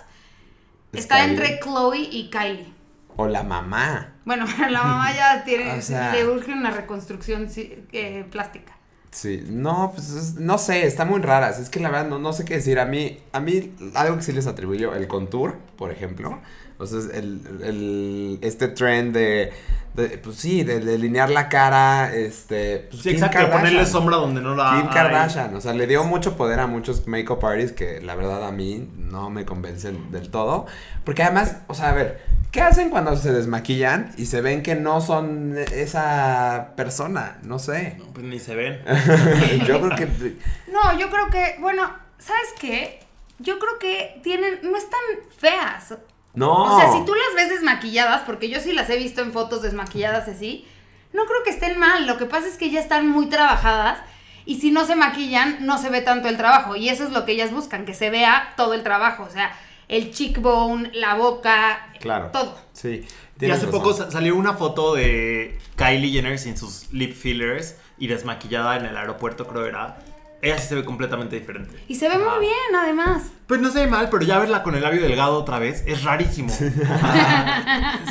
Es 0.92 1.02
está 1.02 1.18
Kylie. 1.18 1.30
entre 1.30 1.60
Chloe 1.60 2.08
y 2.10 2.28
Kylie. 2.30 2.74
O 3.16 3.26
la 3.26 3.42
mamá. 3.42 4.14
Bueno, 4.24 4.44
la 4.70 4.82
mamá 4.82 5.12
ya 5.14 5.44
tiene, 5.44 5.72
O 5.72 5.82
sea- 5.82 6.12
le 6.12 6.26
urge 6.26 6.52
una 6.52 6.70
reconstrucción 6.70 7.48
eh, 7.56 8.24
plástica. 8.30 8.72
Sí, 9.10 9.42
no, 9.48 9.92
pues 9.94 10.10
es- 10.10 10.34
no 10.34 10.58
sé, 10.58 10.86
está 10.86 11.04
muy 11.06 11.20
raras. 11.22 11.58
Es 11.58 11.70
que 11.70 11.80
la 11.80 11.88
verdad 11.90 12.08
no, 12.08 12.18
no 12.18 12.32
sé 12.34 12.44
qué 12.44 12.54
decir. 12.54 12.78
A 12.78 12.84
mí, 12.84 13.18
a 13.32 13.40
mí, 13.40 13.74
algo 13.94 14.16
que 14.16 14.22
sí 14.22 14.32
les 14.32 14.46
atribuyo, 14.46 14.94
el 14.94 15.08
contour, 15.08 15.56
por 15.78 15.90
ejemplo. 15.90 16.38
O 16.78 16.84
sea, 16.84 16.98
el, 17.16 17.40
el- 17.64 18.38
este 18.42 18.68
trend 18.68 19.14
de, 19.16 19.50
de, 19.94 20.18
pues 20.18 20.36
sí, 20.36 20.62
de 20.64 20.80
delinear 20.80 21.30
la 21.30 21.48
cara, 21.48 22.14
este... 22.14 22.88
Pues 22.90 23.00
Sí, 23.02 23.08
Kim 23.08 23.12
exacto, 23.14 23.38
de 23.38 23.44
ponerle 23.46 23.68
Kardashian. 23.78 23.86
sombra 23.92 24.16
donde 24.18 24.42
no 24.42 24.54
la 24.54 24.72
Kim 24.76 24.88
hay. 24.88 24.94
Kardashian, 24.94 25.54
o 25.56 25.60
sea, 25.62 25.72
le 25.72 25.86
dio 25.86 26.04
mucho 26.04 26.36
poder 26.36 26.60
a 26.60 26.66
muchos 26.66 27.06
make-up 27.06 27.42
artists 27.46 27.72
que 27.72 28.02
la 28.02 28.14
verdad 28.14 28.46
a 28.46 28.52
mí 28.52 28.90
no 28.98 29.30
me 29.30 29.46
convencen 29.46 30.10
del 30.12 30.28
todo. 30.30 30.66
Porque 31.04 31.22
además, 31.22 31.56
o 31.68 31.72
sea, 31.74 31.88
a 31.88 31.92
ver, 31.94 32.20
¿qué 32.50 32.60
hacen 32.60 32.90
cuando 32.90 33.16
se 33.16 33.32
desmaquillan 33.32 34.12
y 34.16 34.26
se 34.26 34.40
ven 34.40 34.62
que 34.62 34.74
no 34.74 35.00
son 35.00 35.56
esa 35.72 36.72
persona? 36.76 37.38
No 37.42 37.58
sé. 37.58 37.96
No, 37.98 38.06
pues 38.12 38.24
ni 38.26 38.38
se 38.38 38.54
ven. 38.54 38.82
Yo 39.66 39.80
creo 39.80 39.96
que... 39.96 40.36
No, 40.72 40.98
yo 40.98 41.10
creo 41.10 41.28
que, 41.30 41.56
bueno, 41.60 41.90
¿sabes 42.18 42.54
qué? 42.60 43.00
Yo 43.38 43.58
creo 43.58 43.78
que 43.78 44.20
tienen, 44.22 44.60
no 44.62 44.76
están 44.76 45.00
feas. 45.38 45.94
No. 46.34 46.74
O 46.74 46.78
sea, 46.78 46.92
si 46.92 47.04
tú 47.04 47.14
las 47.14 47.34
ves 47.34 47.50
desmaquilladas, 47.50 48.22
porque 48.22 48.48
yo 48.48 48.60
sí 48.60 48.72
las 48.72 48.90
he 48.90 48.96
visto 48.98 49.22
en 49.22 49.32
fotos 49.32 49.62
desmaquilladas 49.62 50.28
así, 50.28 50.66
no 51.12 51.24
creo 51.24 51.42
que 51.44 51.50
estén 51.50 51.78
mal. 51.78 52.06
Lo 52.06 52.18
que 52.18 52.26
pasa 52.26 52.46
es 52.46 52.56
que 52.56 52.70
ya 52.70 52.80
están 52.80 53.08
muy 53.08 53.26
trabajadas 53.26 53.98
y 54.44 54.60
si 54.60 54.70
no 54.70 54.84
se 54.84 54.96
maquillan, 54.96 55.66
no 55.66 55.78
se 55.78 55.90
ve 55.90 56.02
tanto 56.02 56.28
el 56.28 56.36
trabajo. 56.36 56.76
Y 56.76 56.88
eso 56.88 57.04
es 57.04 57.10
lo 57.10 57.24
que 57.24 57.32
ellas 57.32 57.50
buscan, 57.50 57.84
que 57.84 57.94
se 57.94 58.10
vea 58.10 58.52
todo 58.56 58.74
el 58.74 58.82
trabajo. 58.82 59.24
O 59.24 59.30
sea, 59.30 59.52
el 59.88 60.12
cheekbone, 60.12 60.90
la 60.94 61.14
boca, 61.14 61.92
Claro. 62.00 62.30
todo. 62.32 62.58
Sí. 62.72 63.04
Y 63.40 63.44
hace 63.50 63.66
razón. 63.66 63.70
poco 63.70 63.92
sa- 63.94 64.10
salió 64.10 64.34
una 64.36 64.54
foto 64.54 64.94
de 64.94 65.58
Kylie 65.76 66.10
Jenner 66.10 66.38
sin 66.38 66.56
sus 66.56 66.90
lip 66.92 67.14
fillers 67.14 67.76
y 67.98 68.06
desmaquillada 68.06 68.76
en 68.76 68.86
el 68.86 68.96
aeropuerto, 68.96 69.46
creo 69.46 69.66
era. 69.66 69.98
Ella 70.42 70.58
sí 70.58 70.68
se 70.68 70.74
ve 70.74 70.84
completamente 70.84 71.36
diferente. 71.38 71.74
Y 71.88 71.94
se 71.96 72.08
ve 72.08 72.14
Ah. 72.16 72.18
muy 72.18 72.40
bien, 72.46 72.80
además. 72.82 73.22
Pues 73.46 73.60
no 73.60 73.70
se 73.70 73.80
ve 73.80 73.86
mal, 73.86 74.08
pero 74.10 74.24
ya 74.24 74.38
verla 74.40 74.62
con 74.64 74.74
el 74.74 74.82
labio 74.82 75.00
delgado 75.02 75.34
otra 75.38 75.58
vez 75.60 75.84
es 75.86 76.02
rarísimo. 76.02 76.48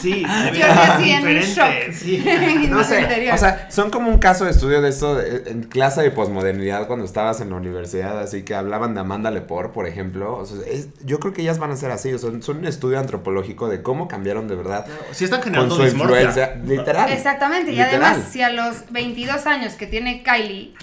sí, 0.01 0.25
se 0.43 0.51
ve 0.51 0.59
Yo 0.59 0.65
así 0.65 1.11
en 1.11 1.25
diferente. 1.25 1.47
shock. 1.47 1.93
Sí. 1.93 2.25
No 2.69 2.83
sé, 2.83 3.29
o 3.31 3.37
sea, 3.37 3.69
son 3.71 3.89
como 3.89 4.09
un 4.09 4.17
caso 4.17 4.45
de 4.45 4.51
estudio 4.51 4.81
de 4.81 4.89
esto 4.89 5.15
de- 5.15 5.49
en 5.49 5.63
clase 5.63 6.01
de 6.01 6.11
posmodernidad 6.11 6.87
cuando 6.87 7.05
estabas 7.05 7.41
en 7.41 7.49
la 7.51 7.55
universidad, 7.57 8.19
así 8.19 8.43
que 8.43 8.55
hablaban 8.55 8.93
de 8.93 9.01
Amanda 9.01 9.29
Lepore, 9.31 9.69
por 9.69 9.87
ejemplo. 9.87 10.35
O 10.37 10.45
sea, 10.45 10.57
es- 10.67 10.87
yo 11.03 11.19
creo 11.19 11.33
que 11.33 11.41
ellas 11.41 11.59
van 11.59 11.71
a 11.71 11.75
ser 11.75 11.91
así, 11.91 12.11
o 12.13 12.17
sea, 12.17 12.31
son 12.41 12.57
un 12.57 12.65
estudio 12.65 12.99
antropológico 12.99 13.67
de 13.69 13.81
cómo 13.81 14.07
cambiaron 14.07 14.47
de 14.47 14.55
verdad 14.55 14.85
Sí 15.11 15.25
están 15.25 15.39
con 15.41 15.49
generando 15.49 15.75
su 15.75 15.83
dismorfia. 15.83 16.21
influencia, 16.23 16.55
literal. 16.65 17.11
Exactamente, 17.11 17.71
y 17.71 17.75
Literal. 17.75 18.03
además, 18.03 18.27
si 18.31 18.41
a 18.41 18.49
los 18.49 18.91
22 18.91 19.45
años 19.47 19.73
que 19.73 19.87
tiene 19.87 20.23
Kylie 20.23 20.73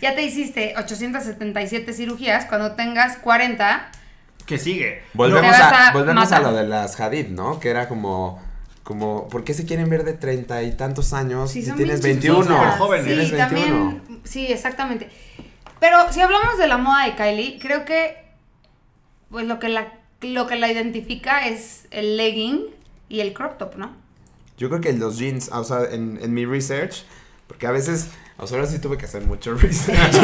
ya 0.00 0.14
te 0.14 0.22
hiciste 0.22 0.74
877 0.76 1.92
cirugías, 1.92 2.46
cuando 2.46 2.72
tengas 2.72 3.16
40, 3.18 3.90
Que 4.46 4.58
sigue. 4.58 5.02
Volvemos, 5.14 5.52
a, 5.52 5.88
a 5.88 5.92
volvemos 5.92 6.32
a 6.32 6.36
matar. 6.36 6.42
lo 6.42 6.52
de 6.56 6.64
las 6.66 6.98
Hadid, 7.00 7.28
¿no? 7.28 7.60
Que 7.60 7.68
era 7.70 7.88
como, 7.88 8.40
como, 8.82 9.28
¿por 9.28 9.44
qué 9.44 9.54
se 9.54 9.66
quieren 9.66 9.88
ver 9.90 10.04
de 10.04 10.14
treinta 10.14 10.62
y 10.62 10.72
tantos 10.72 11.12
años 11.12 11.50
si 11.50 11.62
si 11.62 11.72
tienes 11.72 12.02
bien 12.02 12.20
21? 12.20 12.40
chiquitas. 12.42 12.78
jóvenes. 12.78 13.04
Sí, 13.04 13.10
Tienes 13.10 13.30
21. 13.32 13.46
también, 13.46 14.20
sí, 14.24 14.46
exactamente. 14.46 15.10
Pero 15.80 16.12
si 16.12 16.20
hablamos 16.20 16.58
de 16.58 16.66
la 16.68 16.78
moda 16.78 17.04
de 17.04 17.14
Kylie, 17.14 17.58
creo 17.60 17.84
que 17.84 18.16
pues 19.30 19.46
lo 19.46 19.58
que 19.58 19.68
la 19.68 19.92
lo 20.22 20.46
que 20.48 20.56
la 20.56 20.70
identifica 20.72 21.46
es 21.46 21.86
el 21.92 22.16
legging 22.16 22.64
y 23.08 23.20
el 23.20 23.32
crop 23.34 23.58
top, 23.58 23.76
¿no? 23.76 23.94
Yo 24.56 24.68
creo 24.68 24.80
que 24.80 24.92
los 24.92 25.18
jeans, 25.18 25.50
o 25.52 25.62
sea, 25.62 25.84
en, 25.92 26.18
en 26.20 26.34
mi 26.34 26.44
research, 26.44 27.04
porque 27.48 27.66
a 27.66 27.72
veces, 27.72 28.10
o 28.36 28.46
sea, 28.46 28.58
ahora 28.58 28.70
sí 28.70 28.78
tuve 28.78 28.96
que 28.98 29.06
hacer 29.06 29.22
mucho 29.26 29.54
research. 29.56 30.14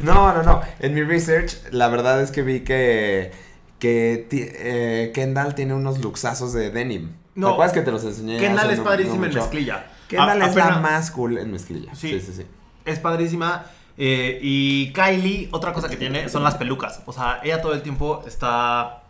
no, 0.00 0.32
no, 0.32 0.42
no. 0.42 0.60
En 0.78 0.94
mi 0.94 1.02
research, 1.02 1.54
la 1.72 1.88
verdad 1.88 2.20
es 2.22 2.30
que 2.30 2.42
vi 2.42 2.60
que, 2.60 3.32
que 3.78 4.26
eh, 4.30 5.10
Kendall 5.14 5.54
tiene 5.54 5.74
unos 5.74 5.98
luxazos 5.98 6.52
de 6.52 6.70
denim. 6.70 7.12
No. 7.34 7.48
¿Te 7.48 7.52
acuerdas 7.54 7.74
que 7.74 7.82
te 7.82 7.90
los 7.90 8.04
enseñé? 8.04 8.38
Kendall 8.38 8.70
es 8.70 8.78
no- 8.78 8.84
padrísima 8.84 9.16
no 9.16 9.24
en 9.26 9.34
mezclilla. 9.34 9.86
Kendall 10.08 10.42
A- 10.42 10.46
es 10.46 10.54
la 10.54 10.64
apenas- 10.64 10.82
más 10.82 11.10
cool 11.10 11.38
en 11.38 11.50
mezclilla. 11.52 11.94
Sí. 11.94 12.10
Sí, 12.10 12.20
sí, 12.20 12.32
sí. 12.38 12.46
Es 12.84 12.98
padrísima. 12.98 13.66
eh, 14.00 14.38
y 14.40 14.92
Kylie, 14.92 15.48
otra 15.52 15.72
cosa 15.72 15.88
que 15.88 15.96
tiene 15.96 16.28
son 16.28 16.44
las 16.44 16.54
pelucas. 16.54 17.00
O 17.06 17.12
sea, 17.12 17.40
ella 17.42 17.60
todo 17.60 17.74
el 17.74 17.82
tiempo 17.82 18.22
está 18.26 19.02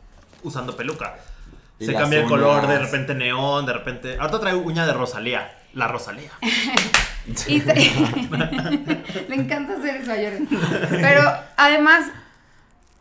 usando 0.42 0.74
peluca. 0.76 1.16
Se 1.78 1.92
cambia 1.92 2.20
el 2.20 2.26
color, 2.26 2.66
de 2.66 2.78
repente 2.78 3.14
neón, 3.14 3.66
de 3.66 3.72
repente. 3.74 4.16
Ahorita 4.18 4.40
trae 4.40 4.54
uña 4.54 4.84
de 4.86 4.92
Rosalía. 4.94 5.57
La 5.74 5.88
Rosalía. 5.88 6.30
Le 9.28 9.34
encanta 9.34 9.74
hacer 9.74 9.96
eso. 9.96 10.12
Pero 10.90 11.22
además, 11.56 12.06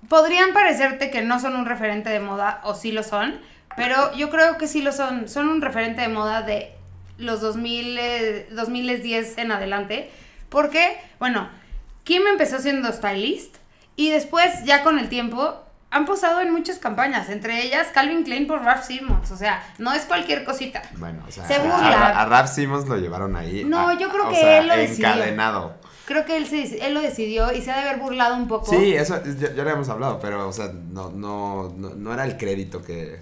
podrían 0.10 0.54
parecerte 0.54 1.10
que 1.10 1.22
no 1.22 1.40
son 1.40 1.56
un 1.56 1.66
referente 1.66 2.10
de 2.10 2.20
moda, 2.20 2.60
o 2.64 2.76
sí 2.76 2.92
lo 2.92 3.04
son, 3.04 3.40
pero 3.76 4.14
yo 4.16 4.30
creo 4.30 4.58
que 4.58 4.68
sí 4.68 4.82
lo 4.82 4.92
son. 4.92 5.30
Son 5.30 5.48
un 5.48 5.62
referente 5.62 6.02
de 6.02 6.10
moda 6.10 6.42
de 6.42 6.74
los 7.18 7.42
2000, 7.42 7.98
eh, 8.00 8.48
2010 8.52 9.38
en 9.38 9.52
adelante. 9.52 10.10
Porque, 10.50 10.98
bueno, 11.20 11.50
Kim 12.04 12.24
empezó 12.28 12.60
siendo 12.60 12.92
stylist 12.92 13.58
y 13.96 14.12
después, 14.12 14.64
ya 14.64 14.84
con 14.84 15.00
el 15.00 15.10
tiempo, 15.10 15.64
han 15.90 16.06
posado 16.06 16.42
en 16.42 16.52
muchas 16.52 16.80
campañas, 16.80 17.30
entre 17.30 17.64
ellas 17.64 17.88
Calvin 17.94 18.24
Klein 18.24 18.46
por 18.48 18.62
Ralph 18.62 18.84
Simmons. 18.84 19.32
O 19.32 19.38
sea, 19.38 19.64
no 19.78 19.94
es 19.94 20.04
cualquier 20.06 20.44
cosita. 20.44 20.82
Bueno, 20.98 21.24
o 21.28 21.32
sea, 21.32 21.46
Se 21.46 21.60
burla. 21.60 22.08
A, 22.10 22.22
a 22.22 22.26
Rap 22.26 22.48
Simmons 22.48 22.88
lo 22.88 22.98
llevaron 22.98 23.36
ahí. 23.36 23.64
No, 23.66 23.90
a- 23.90 23.98
yo 23.98 24.10
creo 24.10 24.28
o 24.28 24.30
que 24.30 24.36
sea, 24.36 24.60
él 24.60 24.68
lo 24.68 24.76
decidió. 24.76 25.08
encadenado. 25.08 25.76
Creo 26.06 26.24
que 26.26 26.38
él, 26.38 26.48
se, 26.48 26.86
él 26.86 26.94
lo 26.94 27.02
decidió 27.02 27.52
y 27.54 27.62
se 27.62 27.72
ha 27.72 27.82
de 27.82 27.90
haber 27.90 28.02
burlado 28.02 28.36
un 28.36 28.48
poco. 28.48 28.66
Sí, 28.70 28.94
eso 28.96 29.22
ya, 29.24 29.48
ya 29.50 29.54
lo 29.56 29.62
habíamos 29.64 29.90
hablado, 29.90 30.20
pero, 30.22 30.48
o 30.48 30.54
sea, 30.54 30.72
no, 30.74 31.10
no, 31.12 31.74
no, 31.76 31.90
no 31.96 32.14
era 32.14 32.24
el 32.24 32.38
crédito 32.38 32.82
que... 32.82 33.20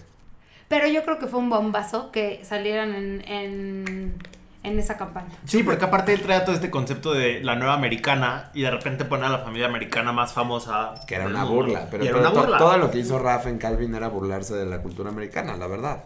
Pero 0.68 0.88
yo 0.88 1.04
creo 1.04 1.18
que 1.20 1.28
fue 1.28 1.40
un 1.40 1.50
bombazo 1.50 2.12
que 2.12 2.42
salieran 2.44 2.94
en, 2.96 3.24
en, 3.28 4.18
en 4.66 4.80
esa 4.80 4.98
campaña. 4.98 5.30
Sí, 5.46 5.64
porque 5.64 5.86
aparte 5.86 6.14
él 6.14 6.22
trae 6.22 6.42
todo 6.42 6.56
este 6.56 6.70
concepto 6.70 7.14
de 7.14 7.42
la 7.42 7.56
nueva 7.56 7.74
americana 7.74 8.50
y 8.54 8.62
de 8.62 8.72
repente 8.72 9.06
pone 9.06 9.26
a 9.26 9.30
la 9.30 9.40
familia 9.40 9.68
americana 9.68 10.12
más 10.12 10.34
famosa. 10.34 10.96
Que 11.08 11.16
era 11.16 11.28
una 11.28 11.44
burla, 11.44 11.88
pero, 11.90 12.04
Y 12.04 12.08
era 12.08 12.18
pero 12.18 12.30
una 12.32 12.42
burla. 12.42 12.58
todo 12.58 12.78
lo 12.78 12.92
que 12.92 13.00
hizo 13.00 13.20
Raf 13.20 13.48
en 13.48 13.58
Calvin 13.58 13.94
era 13.96 14.08
burlarse 14.08 14.56
de 14.56 14.66
la 14.66 14.82
cultura 14.82 15.10
americana, 15.10 15.56
la 15.58 15.68
verdad. 15.68 16.04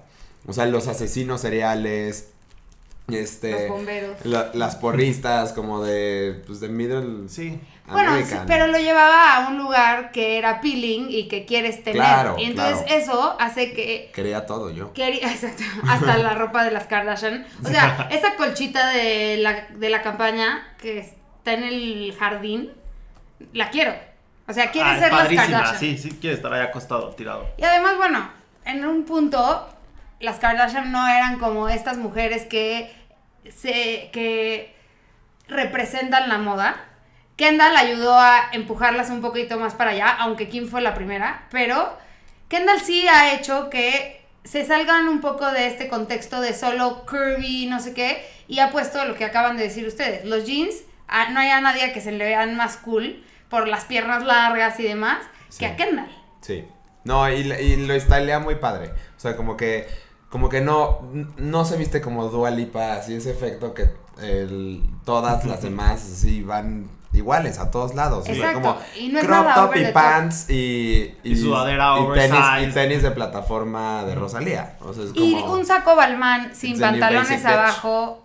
O 0.48 0.54
sea, 0.54 0.66
los 0.66 0.88
asesinos 0.88 1.42
seriales, 1.42 2.32
este... 3.14 3.52
Los 3.52 3.70
bomberos. 3.70 4.26
la- 4.26 4.52
las 4.54 4.76
porristas 4.76 5.54
como 5.54 5.84
de, 5.84 6.42
pues, 6.48 6.60
de 6.60 6.70
middle 6.70 7.28
Sí. 7.30 7.60
Bueno, 7.88 8.16
sí, 8.24 8.36
pero 8.46 8.68
lo 8.68 8.78
llevaba 8.78 9.36
a 9.38 9.48
un 9.50 9.58
lugar 9.58 10.12
que 10.12 10.38
era 10.38 10.62
peeling 10.62 11.08
y 11.10 11.28
que 11.28 11.46
quieres 11.46 11.84
tener. 11.84 11.96
Claro, 12.04 12.36
y 12.38 12.44
entonces 12.44 12.84
claro. 12.86 13.02
eso 13.02 13.38
hace 13.40 13.74
que 13.74 14.12
Quería 14.14 14.46
todo 14.46 14.70
yo. 14.70 14.94
Quería- 14.94 15.28
exacto, 15.34 15.64
hasta 15.88 16.18
la 16.20 16.36
ropa 16.36 16.64
de 16.64 16.70
las 16.70 16.86
Kardashian. 16.86 17.48
O 17.66 17.68
sea, 17.68 18.08
esa 18.12 18.36
colchita 18.36 18.90
de 18.90 19.38
la, 19.38 19.66
de 19.76 19.90
la 19.90 20.04
campaña 20.04 20.76
que 20.80 21.00
está 21.00 21.54
en 21.54 21.64
el 21.64 22.16
jardín, 22.20 22.72
la 23.54 23.72
quiero. 23.72 23.94
O 24.48 24.54
sea, 24.54 24.70
quiere 24.70 24.90
Ah, 24.92 25.00
ser 25.00 25.12
las 25.12 25.28
Kardashian. 25.28 25.80
sí, 25.80 25.98
sí, 25.98 26.12
quiere 26.22 26.36
estar 26.36 26.54
ahí 26.54 26.62
acostado, 26.62 27.10
tirado. 27.16 27.48
Y 27.58 27.64
además, 27.64 27.98
bueno, 27.98 28.30
en 28.66 28.86
un 28.86 29.04
punto, 29.06 29.68
las 30.20 30.38
Kardashian 30.38 30.92
no 30.92 31.08
eran 31.08 31.40
como 31.40 31.70
estas 31.70 31.98
mujeres 31.98 32.46
que 32.46 32.92
se 33.50 34.10
que 34.12 34.76
representan 35.48 36.30
la 36.30 36.38
moda. 36.38 36.86
Kendall 37.36 37.76
ayudó 37.78 38.20
a 38.20 38.50
empujarlas 38.52 39.10
un 39.10 39.22
poquito 39.22 39.58
más 39.60 39.74
para 39.74 39.92
allá, 39.92 40.10
aunque 40.20 40.50
Kim 40.50 40.68
fue 40.68 40.82
la 40.82 40.94
primera, 40.94 41.48
pero 41.52 41.98
Kendall 42.50 42.82
sí 42.82 43.08
ha 43.08 43.34
hecho 43.34 43.70
que 43.70 44.26
se 44.44 44.66
salgan 44.66 45.08
un 45.08 45.22
poco 45.22 45.50
de 45.52 45.68
este 45.68 45.88
contexto 45.88 46.42
de 46.42 46.54
solo 46.54 47.06
curvy, 47.06 47.68
no 47.68 47.80
sé 47.80 47.94
qué, 47.94 48.26
y 48.48 48.60
ha 48.60 48.72
puesto 48.72 49.04
lo 49.06 49.16
que 49.16 49.26
acaban 49.26 49.58
de 49.58 49.64
decir 49.64 49.86
ustedes. 49.88 50.26
Los 50.26 50.46
jeans, 50.46 50.76
no 51.32 51.40
hay 51.40 51.50
a 51.50 51.62
nadie 51.62 51.94
que 51.94 52.02
se 52.02 52.12
le 52.12 52.26
vean 52.26 52.56
más 52.58 52.78
cool 52.78 53.24
por 53.50 53.68
las 53.68 53.86
piernas 53.86 54.24
largas 54.24 54.80
y 54.80 54.84
demás 54.84 55.20
Sí. 55.50 55.60
que 55.60 55.66
a 55.66 55.76
Kendall. 55.76 56.12
Sí. 56.42 56.66
No, 57.06 57.30
y, 57.32 57.36
y 57.40 57.76
lo 57.88 57.98
stylea 58.00 58.40
muy 58.40 58.56
padre. 58.56 58.92
O 59.18 59.20
sea, 59.20 59.36
como 59.36 59.56
que 59.58 59.88
como 60.30 60.50
que 60.50 60.62
no 60.62 61.02
no 61.38 61.66
se 61.66 61.78
viste 61.78 62.02
como 62.02 62.28
Dua 62.30 62.52
Lipa, 62.52 62.94
así 62.94 63.16
ese 63.16 63.32
efecto 63.32 63.74
que 63.74 63.90
el- 64.22 64.82
todas 65.06 65.46
las 65.46 65.62
demás 65.64 66.02
así 66.02 66.44
van 66.44 66.90
iguales 67.14 67.58
a 67.58 67.72
todos 67.72 67.96
lados. 67.96 68.20
O 68.20 68.26
sea, 68.26 68.36
Exacto, 68.36 68.62
como 68.62 68.78
y 68.96 69.08
no 69.10 69.20
es 69.20 69.26
crop 69.26 69.44
nada 69.46 69.56
top 69.56 69.76
y 69.78 69.84
top. 69.86 69.94
pants 69.94 70.50
y, 70.50 71.16
Y 71.24 71.36
sudadera 71.36 71.96
y 72.00 72.14
tenis, 72.14 72.40
y 72.68 72.72
tenis 72.74 73.02
de 73.02 73.12
plataforma 73.12 74.04
de 74.06 74.14
Rosalía. 74.16 74.78
O 74.82 74.94
sea, 74.94 75.06
es 75.06 75.14
como 75.14 75.26
Y 75.26 75.34
un 75.34 75.66
saco 75.66 75.96
Balmain 75.96 76.54
sin 76.54 76.80
pantalones 76.80 77.44
abajo, 77.46 78.24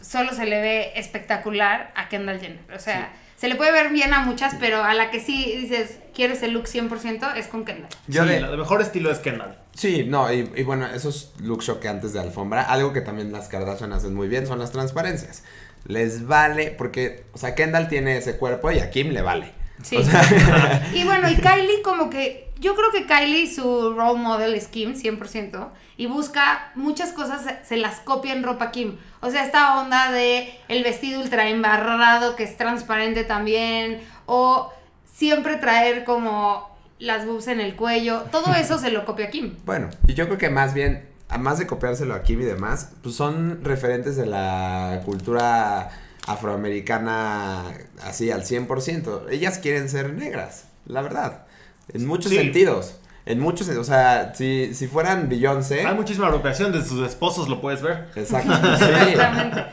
solo 0.00 0.32
se 0.32 0.46
le 0.46 0.60
ve 0.60 0.92
espectacular 0.96 1.92
a 1.94 2.08
Kendall 2.08 2.40
Jenner. 2.40 2.64
O 2.74 2.78
sea, 2.80 3.12
se 3.36 3.48
le 3.48 3.56
puede 3.56 3.72
ver 3.72 3.90
bien 3.90 4.12
a 4.14 4.20
muchas, 4.20 4.54
pero 4.60 4.82
a 4.84 4.94
la 4.94 5.10
que 5.10 5.20
sí 5.20 5.54
dices, 5.60 5.98
quiero 6.14 6.34
ese 6.34 6.48
look 6.48 6.64
100%, 6.66 7.36
es 7.36 7.46
con 7.48 7.64
Kendall. 7.64 7.88
Yo 8.06 8.22
sí, 8.24 8.28
de- 8.30 8.42
de 8.42 8.56
mejor 8.56 8.80
estilo 8.82 9.10
es 9.10 9.18
Kendall. 9.18 9.58
Sí, 9.74 10.04
no, 10.06 10.32
y, 10.32 10.50
y 10.56 10.62
bueno, 10.62 10.86
esos 10.86 11.32
looks 11.40 11.66
choqueantes 11.66 12.12
de 12.12 12.20
alfombra, 12.20 12.62
algo 12.62 12.92
que 12.92 13.00
también 13.00 13.32
las 13.32 13.48
Kardashian 13.48 13.92
hacen 13.92 14.14
muy 14.14 14.28
bien 14.28 14.46
son 14.46 14.58
las 14.60 14.70
transparencias. 14.70 15.42
Les 15.86 16.26
vale, 16.26 16.70
porque, 16.70 17.24
o 17.32 17.38
sea, 17.38 17.54
Kendall 17.54 17.88
tiene 17.88 18.16
ese 18.16 18.36
cuerpo 18.36 18.70
y 18.70 18.78
a 18.78 18.90
Kim 18.90 19.10
le 19.10 19.20
vale. 19.20 19.52
Sí. 19.82 19.96
O 19.96 20.02
sea, 20.02 20.88
y 20.94 21.04
bueno, 21.04 21.28
y 21.28 21.34
Kylie 21.36 21.82
como 21.82 22.08
que, 22.08 22.48
yo 22.64 22.74
creo 22.74 22.90
que 22.90 23.06
Kylie 23.06 23.46
su 23.54 23.92
role 23.94 24.18
model 24.18 24.54
es 24.54 24.66
Kim, 24.68 24.94
100%, 24.94 25.68
y 25.96 26.06
busca 26.06 26.72
muchas 26.74 27.12
cosas, 27.12 27.42
se- 27.64 27.76
las 27.76 28.00
copia 28.00 28.32
en 28.32 28.42
ropa 28.42 28.70
Kim. 28.72 28.96
O 29.20 29.30
sea, 29.30 29.44
esta 29.44 29.78
onda 29.80 30.10
de 30.10 30.52
el 30.68 30.82
vestido 30.82 31.20
ultra 31.20 31.48
embarrado 31.48 32.34
que 32.34 32.42
es 32.44 32.56
transparente 32.56 33.22
también, 33.24 34.00
o 34.26 34.72
siempre 35.04 35.56
traer 35.56 36.04
como 36.04 36.74
las 36.98 37.26
boobs 37.26 37.46
en 37.48 37.60
el 37.60 37.76
cuello, 37.76 38.22
todo 38.32 38.52
eso 38.56 38.78
se 38.78 38.90
lo 38.90 39.04
copia 39.04 39.30
Kim. 39.30 39.56
bueno, 39.64 39.90
y 40.08 40.14
yo 40.14 40.26
creo 40.26 40.38
que 40.38 40.50
más 40.50 40.74
bien, 40.74 41.08
a 41.28 41.38
más 41.38 41.58
de 41.58 41.66
copiárselo 41.66 42.14
a 42.14 42.22
Kim 42.22 42.40
y 42.40 42.44
demás, 42.44 42.92
pues 43.02 43.14
son 43.14 43.62
referentes 43.64 44.16
de 44.16 44.26
la 44.26 45.00
cultura 45.04 45.90
afroamericana 46.26 47.64
así 48.02 48.30
al 48.30 48.42
100%. 48.44 49.26
Ellas 49.30 49.58
quieren 49.58 49.88
ser 49.88 50.12
negras, 50.14 50.66
la 50.86 51.02
verdad, 51.02 51.46
en 51.92 52.06
muchos 52.06 52.30
Sí. 52.30 52.36
sentidos. 52.38 52.96
En 53.26 53.40
muchos, 53.40 53.68
o 53.70 53.84
sea, 53.84 54.34
si, 54.34 54.74
si 54.74 54.86
fueran 54.86 55.28
Beyoncé. 55.30 55.86
Hay 55.86 55.94
muchísima 55.94 56.26
apropiación 56.26 56.72
de 56.72 56.84
sus 56.84 57.06
esposos, 57.06 57.48
lo 57.48 57.60
puedes 57.60 57.80
ver. 57.80 58.08
Exacto. 58.16 58.52
sí. 58.78 58.84
Exactamente. 59.12 59.64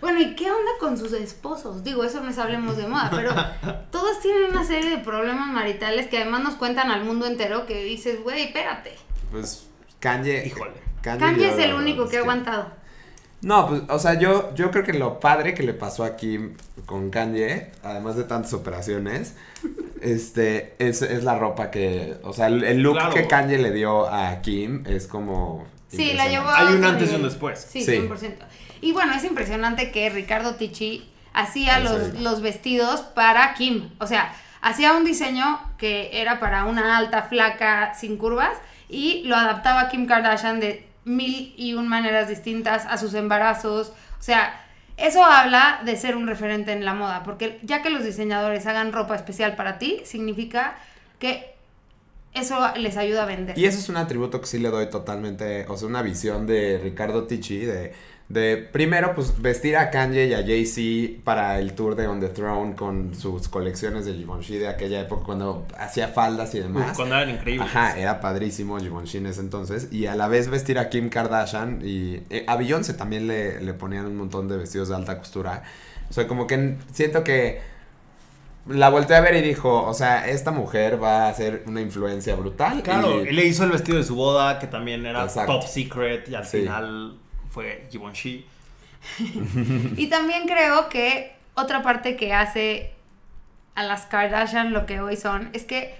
Bueno, 0.00 0.20
¿y 0.20 0.34
qué 0.34 0.50
onda 0.50 0.72
con 0.80 0.98
sus 0.98 1.12
esposos? 1.12 1.82
Digo, 1.84 2.04
eso 2.04 2.20
no 2.20 2.30
es 2.30 2.38
hablemos 2.38 2.76
de 2.76 2.86
moda, 2.86 3.10
pero 3.14 3.32
todos 3.90 4.20
tienen 4.20 4.50
una 4.50 4.64
serie 4.64 4.90
de 4.90 4.98
problemas 4.98 5.48
maritales 5.48 6.08
que 6.08 6.18
además 6.18 6.42
nos 6.42 6.54
cuentan 6.54 6.90
al 6.90 7.04
mundo 7.04 7.26
entero 7.26 7.64
que 7.66 7.82
dices, 7.84 8.22
güey, 8.22 8.42
espérate. 8.42 8.94
Pues 9.30 9.66
Kanye. 10.00 10.44
Híjole. 10.46 10.72
Kanye 11.00 11.48
es 11.50 11.56
yo- 11.56 11.62
el 11.62 11.74
único 11.74 12.08
que 12.08 12.16
ha 12.16 12.20
es 12.20 12.24
aguantado. 12.24 12.70
No, 13.42 13.68
pues, 13.68 13.82
o 13.88 13.98
sea, 13.98 14.14
yo, 14.18 14.54
yo 14.54 14.70
creo 14.70 14.82
que 14.82 14.92
lo 14.94 15.20
padre 15.20 15.54
que 15.54 15.62
le 15.62 15.74
pasó 15.74 16.04
a 16.04 16.16
Kim 16.16 16.56
con 16.86 17.10
Kanye, 17.10 17.70
además 17.82 18.16
de 18.16 18.24
tantas 18.24 18.52
operaciones, 18.54 19.36
este, 20.00 20.74
es, 20.78 21.02
es 21.02 21.24
la 21.24 21.38
ropa 21.38 21.70
que, 21.70 22.16
o 22.22 22.32
sea, 22.32 22.46
el, 22.46 22.64
el 22.64 22.80
look 22.80 22.94
Claro. 22.94 23.14
que 23.14 23.26
Kanye 23.26 23.58
le 23.58 23.72
dio 23.72 24.08
a 24.08 24.40
Kim 24.42 24.84
es 24.86 25.06
como... 25.06 25.66
Sí, 25.88 26.12
la 26.14 26.28
llevó 26.28 26.48
a 26.48 26.58
Hay 26.58 26.74
un 26.74 26.84
antes 26.84 27.12
y 27.12 27.14
un 27.14 27.22
después. 27.22 27.66
Sí, 27.70 27.82
Sí. 27.84 27.92
100%. 27.92 28.34
Y 28.80 28.92
bueno, 28.92 29.14
es 29.14 29.24
impresionante 29.24 29.92
que 29.92 30.10
Ricardo 30.10 30.56
Ticci 30.56 31.08
hacía 31.32 31.78
los, 31.80 32.14
los 32.20 32.40
vestidos 32.42 33.00
para 33.02 33.54
Kim. 33.54 33.90
O 34.00 34.06
sea, 34.06 34.34
hacía 34.60 34.94
un 34.94 35.04
diseño 35.04 35.60
que 35.78 36.20
era 36.20 36.40
para 36.40 36.64
una 36.64 36.96
alta, 36.98 37.22
flaca, 37.22 37.94
sin 37.94 38.16
curvas, 38.16 38.56
y 38.88 39.22
lo 39.24 39.36
adaptaba 39.36 39.82
a 39.82 39.88
Kim 39.88 40.06
Kardashian 40.06 40.60
de 40.60 40.86
mil 41.06 41.54
y 41.56 41.72
un 41.72 41.88
maneras 41.88 42.28
distintas 42.28 42.84
a 42.84 42.98
sus 42.98 43.14
embarazos. 43.14 43.92
O 44.18 44.22
sea, 44.22 44.60
eso 44.98 45.24
habla 45.24 45.80
de 45.84 45.96
ser 45.96 46.16
un 46.16 46.26
referente 46.26 46.72
en 46.72 46.84
la 46.84 46.92
moda, 46.92 47.22
porque 47.22 47.58
ya 47.62 47.80
que 47.80 47.88
los 47.88 48.04
diseñadores 48.04 48.66
hagan 48.66 48.92
ropa 48.92 49.14
especial 49.14 49.56
para 49.56 49.78
ti, 49.78 50.02
significa 50.04 50.76
que 51.18 51.54
eso 52.34 52.58
les 52.76 52.96
ayuda 52.96 53.22
a 53.22 53.26
vender. 53.26 53.58
Y 53.58 53.64
eso 53.64 53.78
es 53.78 53.88
un 53.88 53.96
atributo 53.96 54.40
que 54.40 54.46
sí 54.46 54.58
le 54.58 54.68
doy 54.68 54.90
totalmente, 54.90 55.64
o 55.68 55.76
sea, 55.76 55.88
una 55.88 56.02
visión 56.02 56.46
de 56.46 56.78
Ricardo 56.82 57.24
Ticci 57.24 57.60
de, 57.60 57.94
de 58.28 58.56
primero, 58.56 59.14
pues 59.14 59.40
vestir 59.40 59.76
a 59.76 59.90
Kanye 59.90 60.26
y 60.26 60.34
a 60.34 60.38
Jay-Z 60.38 61.20
para 61.22 61.60
el 61.60 61.74
tour 61.74 61.94
de 61.94 62.08
On 62.08 62.18
the 62.18 62.28
Throne 62.28 62.74
con 62.74 63.14
sus 63.14 63.46
colecciones 63.48 64.04
de 64.04 64.14
Givenchy 64.14 64.56
de 64.58 64.66
aquella 64.66 65.00
época 65.00 65.24
cuando 65.24 65.64
hacía 65.78 66.08
faldas 66.08 66.52
y 66.56 66.58
demás. 66.60 66.90
Uf, 66.90 66.96
cuando 66.96 67.14
eran 67.14 67.30
increíbles. 67.30 67.68
Ajá, 67.68 67.96
era 67.96 68.20
padrísimo 68.20 68.78
Givenchy 68.80 69.18
en 69.18 69.26
ese 69.26 69.40
entonces. 69.40 69.88
Y 69.92 70.06
a 70.06 70.16
la 70.16 70.26
vez 70.26 70.48
vestir 70.48 70.78
a 70.80 70.88
Kim 70.88 71.08
Kardashian 71.08 71.80
y 71.84 72.22
eh, 72.30 72.44
a 72.48 72.56
Beyoncé 72.56 72.94
también 72.94 73.28
le, 73.28 73.60
le 73.60 73.74
ponían 73.74 74.06
un 74.06 74.16
montón 74.16 74.48
de 74.48 74.56
vestidos 74.56 74.88
de 74.88 74.96
alta 74.96 75.18
costura. 75.18 75.62
O 76.10 76.12
sea, 76.12 76.26
como 76.26 76.48
que 76.48 76.76
siento 76.92 77.22
que 77.22 77.60
la 78.68 78.88
volteé 78.88 79.14
a 79.14 79.20
ver 79.20 79.36
y 79.36 79.42
dijo, 79.42 79.84
o 79.84 79.94
sea, 79.94 80.28
esta 80.28 80.50
mujer 80.50 81.00
va 81.00 81.28
a 81.28 81.34
ser 81.34 81.62
una 81.68 81.80
influencia 81.80 82.34
brutal. 82.34 82.82
Claro, 82.82 83.24
y- 83.24 83.30
le 83.32 83.44
hizo 83.44 83.62
el 83.62 83.70
vestido 83.70 83.98
de 83.98 84.02
su 84.04 84.16
boda, 84.16 84.58
que 84.58 84.66
también 84.66 85.06
era 85.06 85.22
Exacto. 85.22 85.60
top 85.60 85.68
secret, 85.68 86.28
y 86.28 86.34
al 86.34 86.44
Sí. 86.44 86.58
final 86.62 87.18
fue 87.56 87.88
Givenchy. 87.90 88.44
Y 89.96 90.08
también 90.08 90.46
creo 90.46 90.88
que 90.90 91.34
otra 91.54 91.82
parte 91.82 92.16
que 92.16 92.34
hace 92.34 92.92
a 93.74 93.82
las 93.82 94.02
Kardashian 94.06 94.72
lo 94.74 94.84
que 94.84 95.00
hoy 95.00 95.16
son 95.16 95.48
es 95.54 95.64
que 95.64 95.94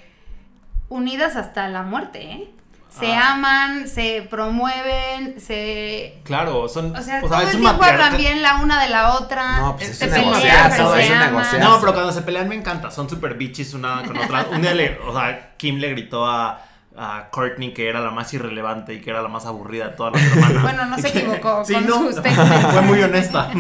unidas 0.91 1.35
hasta 1.37 1.69
la 1.69 1.83
muerte, 1.83 2.23
¿eh? 2.23 2.51
Se 2.91 3.13
Ah. 3.13 3.33
aman, 3.35 3.89
se 3.89 4.27
promueven, 4.31 5.39
se... 5.41 6.19
Claro, 6.25 6.67
son. 6.69 6.95
O 6.97 7.03
sea, 7.03 7.21
o 7.23 7.29
sea, 7.29 7.39
todo 7.39 7.41
es 7.43 7.51
el 7.51 7.57
un 7.57 7.63
tiempo 7.63 7.85
hablan 7.85 8.17
bien 8.17 8.43
la 8.43 8.57
una 8.57 8.83
de 8.83 8.89
la 8.89 9.15
otra. 9.17 9.59
No, 9.59 9.77
pues 9.77 9.91
es 9.91 9.99
se 9.99 10.05
un 10.07 10.11
pelean, 10.13 10.31
negociazo, 10.33 10.77
pero 10.77 10.95
es 10.97 11.07
se 11.07 11.13
un 11.13 11.19
aman. 11.19 11.31
negociazo. 11.33 11.59
No, 11.71 11.81
pero 11.81 11.93
cuando 11.95 12.13
se 12.13 12.23
pelean 12.23 12.49
me 12.49 12.55
encanta. 12.55 12.91
Son 12.91 13.09
super 13.11 13.35
bitches 13.35 13.75
una 13.75 14.03
con 14.03 14.17
otra. 14.17 14.47
Un 14.51 14.63
día 14.63 14.75
le. 14.75 14.99
O 15.01 15.13
sea, 15.13 15.55
Kim 15.59 15.77
le 15.79 15.91
gritó 15.91 16.27
a. 16.27 16.63
A 16.99 17.29
Courtney 17.31 17.75
que 17.75 17.89
era 17.89 18.01
la 18.01 18.11
más 18.11 18.33
irrelevante 18.33 18.95
y 18.95 19.01
que 19.03 19.11
era 19.11 19.21
la 19.21 19.29
más 19.29 19.45
aburrida 19.45 19.89
de 19.89 19.97
todas 19.97 20.15
las 20.15 20.23
hermanas. 20.37 20.63
Bueno, 20.63 20.87
no 20.87 20.97
se 20.99 21.13
que- 21.13 21.19
equivocó 21.19 21.65
Sí, 21.65 21.75
con 21.75 21.87
no. 21.87 21.99
Fue 22.73 22.81
muy 22.83 23.03
honesta. 23.03 23.51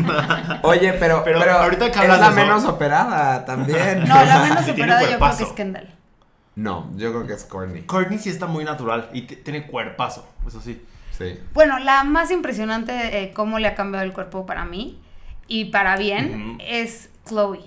Oye, 0.62 0.92
pero, 0.94 1.22
Pero 1.24 1.40
pero, 1.40 1.52
ahorita 1.58 1.86
que 1.86 1.90
es 1.92 1.96
hablas 1.98 2.20
la 2.20 2.30
de 2.30 2.32
eso- 2.34 2.40
menos 2.46 2.64
operada 2.64 3.44
también. 3.44 4.00
No, 4.08 4.24
la 4.24 4.38
menos 4.44 4.64
superada 4.66 5.02
yo 5.02 5.18
creo 5.18 5.36
que 5.36 5.42
es 5.42 5.52
Kendall. 5.52 5.94
No, 6.54 6.90
yo 6.96 7.10
creo 7.12 7.26
que 7.26 7.34
es 7.34 7.44
Courtney. 7.44 7.82
Courtney 7.82 8.18
sí 8.18 8.30
está 8.30 8.46
muy 8.46 8.64
natural 8.64 9.10
y 9.12 9.22
tiene 9.22 9.66
cuerpazo, 9.66 10.26
eso 10.46 10.60
sí. 10.62 10.82
Sí. 11.18 11.38
Bueno, 11.52 11.78
la 11.78 12.04
más 12.04 12.30
impresionante 12.30 12.92
de 12.92 13.32
cómo 13.34 13.58
le 13.58 13.68
ha 13.68 13.74
cambiado 13.74 14.04
el 14.06 14.12
cuerpo 14.14 14.46
para 14.46 14.64
mí 14.64 14.98
y 15.48 15.66
para 15.66 15.96
bien 15.96 16.56
es 16.60 17.10
Chloe. 17.26 17.60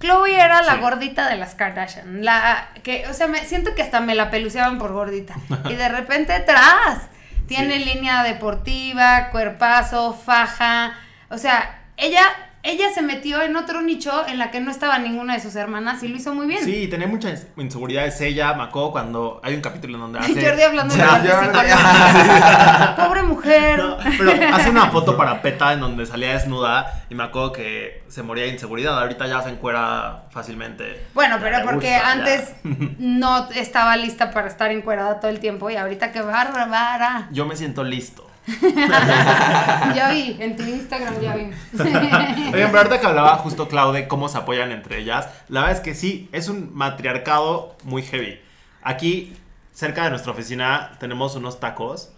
Chloe 0.00 0.34
era 0.40 0.62
la 0.62 0.74
Sí. 0.74 0.80
gordita 0.80 1.28
de 1.28 1.36
las 1.36 1.54
Kardashian. 1.54 2.24
La 2.24 2.68
que, 2.82 3.06
o 3.08 3.14
sea, 3.14 3.26
me 3.26 3.44
siento 3.44 3.74
que 3.74 3.82
hasta 3.82 4.00
me 4.00 4.14
la 4.14 4.30
peluceaban 4.30 4.78
por 4.78 4.92
gordita. 4.92 5.34
Y 5.68 5.74
de 5.74 5.88
repente, 5.88 6.38
tras, 6.40 7.08
tiene 7.46 7.78
Sí. 7.78 7.84
línea 7.84 8.22
deportiva, 8.22 9.30
cuerpazo, 9.30 10.12
faja. 10.14 10.94
O 11.30 11.38
sea, 11.38 11.80
ella, 11.96 12.22
ella 12.62 12.90
se 12.92 13.02
metió 13.02 13.40
en 13.42 13.56
otro 13.56 13.82
nicho 13.82 14.26
en 14.26 14.38
la 14.38 14.50
que 14.50 14.60
no 14.60 14.70
estaba 14.70 14.98
ninguna 14.98 15.34
de 15.34 15.40
sus 15.40 15.54
hermanas 15.56 16.02
y 16.02 16.08
lo 16.08 16.16
hizo 16.16 16.34
muy 16.34 16.46
bien. 16.46 16.64
Sí, 16.64 16.88
tenía 16.88 17.06
muchas 17.06 17.46
inseguridades 17.56 18.20
ella, 18.20 18.52
me 18.54 18.64
acuerdo 18.64 18.92
cuando 18.92 19.40
hay 19.44 19.54
un 19.54 19.60
capítulo 19.60 19.94
en 19.94 20.00
donde 20.00 20.18
hace... 20.20 20.44
Jordi 20.44 20.62
hablando 20.62 20.94
de 20.94 21.00
la. 21.00 22.94
Pobre 23.06 23.22
mujer. 23.22 23.78
No, 23.78 23.98
pero 24.18 24.32
hace 24.54 24.70
una 24.70 24.90
foto 24.90 25.16
para 25.16 25.40
PETA 25.40 25.74
en 25.74 25.80
donde 25.80 26.04
salía 26.06 26.32
desnuda 26.32 27.04
y 27.08 27.14
me 27.14 27.24
acuerdo 27.24 27.52
que 27.52 28.02
se 28.08 28.22
moría 28.22 28.44
de 28.44 28.50
inseguridad. 28.50 28.98
Ahorita 28.98 29.26
ya 29.26 29.40
se 29.42 29.50
encuera 29.50 30.24
fácilmente. 30.30 31.06
Bueno, 31.14 31.36
pero 31.40 31.58
porque 31.62 31.92
gusta, 31.92 32.02
ya. 32.02 32.12
antes 32.12 32.54
no 32.98 33.48
estaba 33.50 33.96
lista 33.96 34.30
para 34.30 34.48
estar 34.48 34.70
encuerada 34.72 35.20
todo 35.20 35.30
el 35.30 35.38
tiempo 35.40 35.70
y 35.70 35.76
ahorita 35.76 36.12
que 36.12 36.22
bárbara. 36.22 37.28
Yo 37.30 37.46
me 37.46 37.56
siento 37.56 37.84
listo. 37.84 38.27
Ya 39.94 40.10
vi, 40.10 40.36
en 40.40 40.56
tu 40.56 40.62
Instagram 40.62 41.20
ya 41.20 41.36
vi. 41.36 41.50
Oigan, 41.78 42.52
pero 42.52 42.78
ahorita 42.78 43.00
que 43.00 43.06
hablaba 43.06 43.36
justo 43.36 43.68
Claude 43.68 44.08
cómo 44.08 44.28
se 44.28 44.38
apoyan 44.38 44.72
entre 44.72 44.98
ellas, 44.98 45.28
la 45.48 45.60
verdad 45.60 45.76
es 45.76 45.82
que 45.82 45.94
sí, 45.94 46.28
es 46.32 46.48
un 46.48 46.74
matriarcado 46.74 47.76
muy 47.84 48.02
heavy. 48.02 48.40
Aquí, 48.82 49.36
cerca 49.72 50.04
de 50.04 50.10
nuestra 50.10 50.32
oficina, 50.32 50.92
tenemos 50.98 51.36
unos 51.36 51.60
tacos 51.60 52.10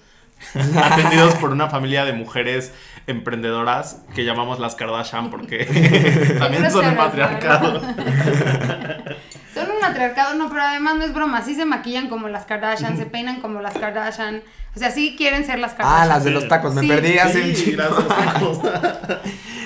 atendidos 0.54 1.34
por 1.34 1.50
una 1.50 1.68
familia 1.68 2.04
de 2.04 2.12
mujeres 2.12 2.72
emprendedoras 3.06 4.02
que 4.14 4.24
llamamos 4.24 4.58
las 4.58 4.74
Kardashian 4.74 5.30
porque 5.30 5.64
también 6.38 6.70
son 6.70 6.86
un 6.86 6.96
matriarcado. 6.96 7.80
Matriarcado, 9.80 10.34
no, 10.34 10.48
pero 10.48 10.62
además 10.62 10.96
no 10.96 11.04
es 11.04 11.12
broma. 11.14 11.42
Sí 11.42 11.54
se 11.54 11.64
maquillan 11.64 12.08
como 12.08 12.28
las 12.28 12.44
Kardashian, 12.46 12.96
se 12.96 13.06
peinan 13.06 13.40
como 13.40 13.60
las 13.60 13.74
Kardashian. 13.76 14.42
O 14.74 14.78
sea, 14.78 14.90
sí 14.90 15.14
quieren 15.16 15.44
ser 15.44 15.58
las 15.58 15.72
Kardashian. 15.74 16.02
Ah, 16.02 16.06
las 16.06 16.24
de 16.24 16.30
los 16.30 16.46
tacos, 16.48 16.74
me 16.74 16.82
Sí. 16.82 16.88
perdí 16.88 17.18
hace 17.18 17.42
un 17.42 17.54
Sí, 17.56 17.64
chico. 17.64 17.82
gracias, 17.82 18.08
tacos. 18.34 18.58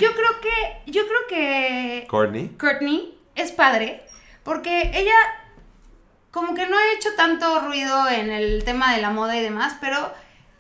Yo 0.01 0.15
creo 0.15 0.41
que, 0.43 0.91
yo 0.91 1.03
creo 1.07 1.21
que 1.29 2.07
Courtney. 2.09 2.49
Courtney 2.59 3.19
es 3.35 3.53
padre 3.53 4.03
porque 4.43 4.91
ella 4.95 5.15
como 6.31 6.55
que 6.55 6.67
no 6.67 6.77
ha 6.77 6.93
hecho 6.97 7.11
tanto 7.17 7.61
ruido 7.61 8.09
en 8.09 8.31
el 8.31 8.65
tema 8.65 8.95
de 8.95 9.01
la 9.03 9.11
moda 9.11 9.37
y 9.37 9.41
demás, 9.43 9.77
pero 9.81 10.13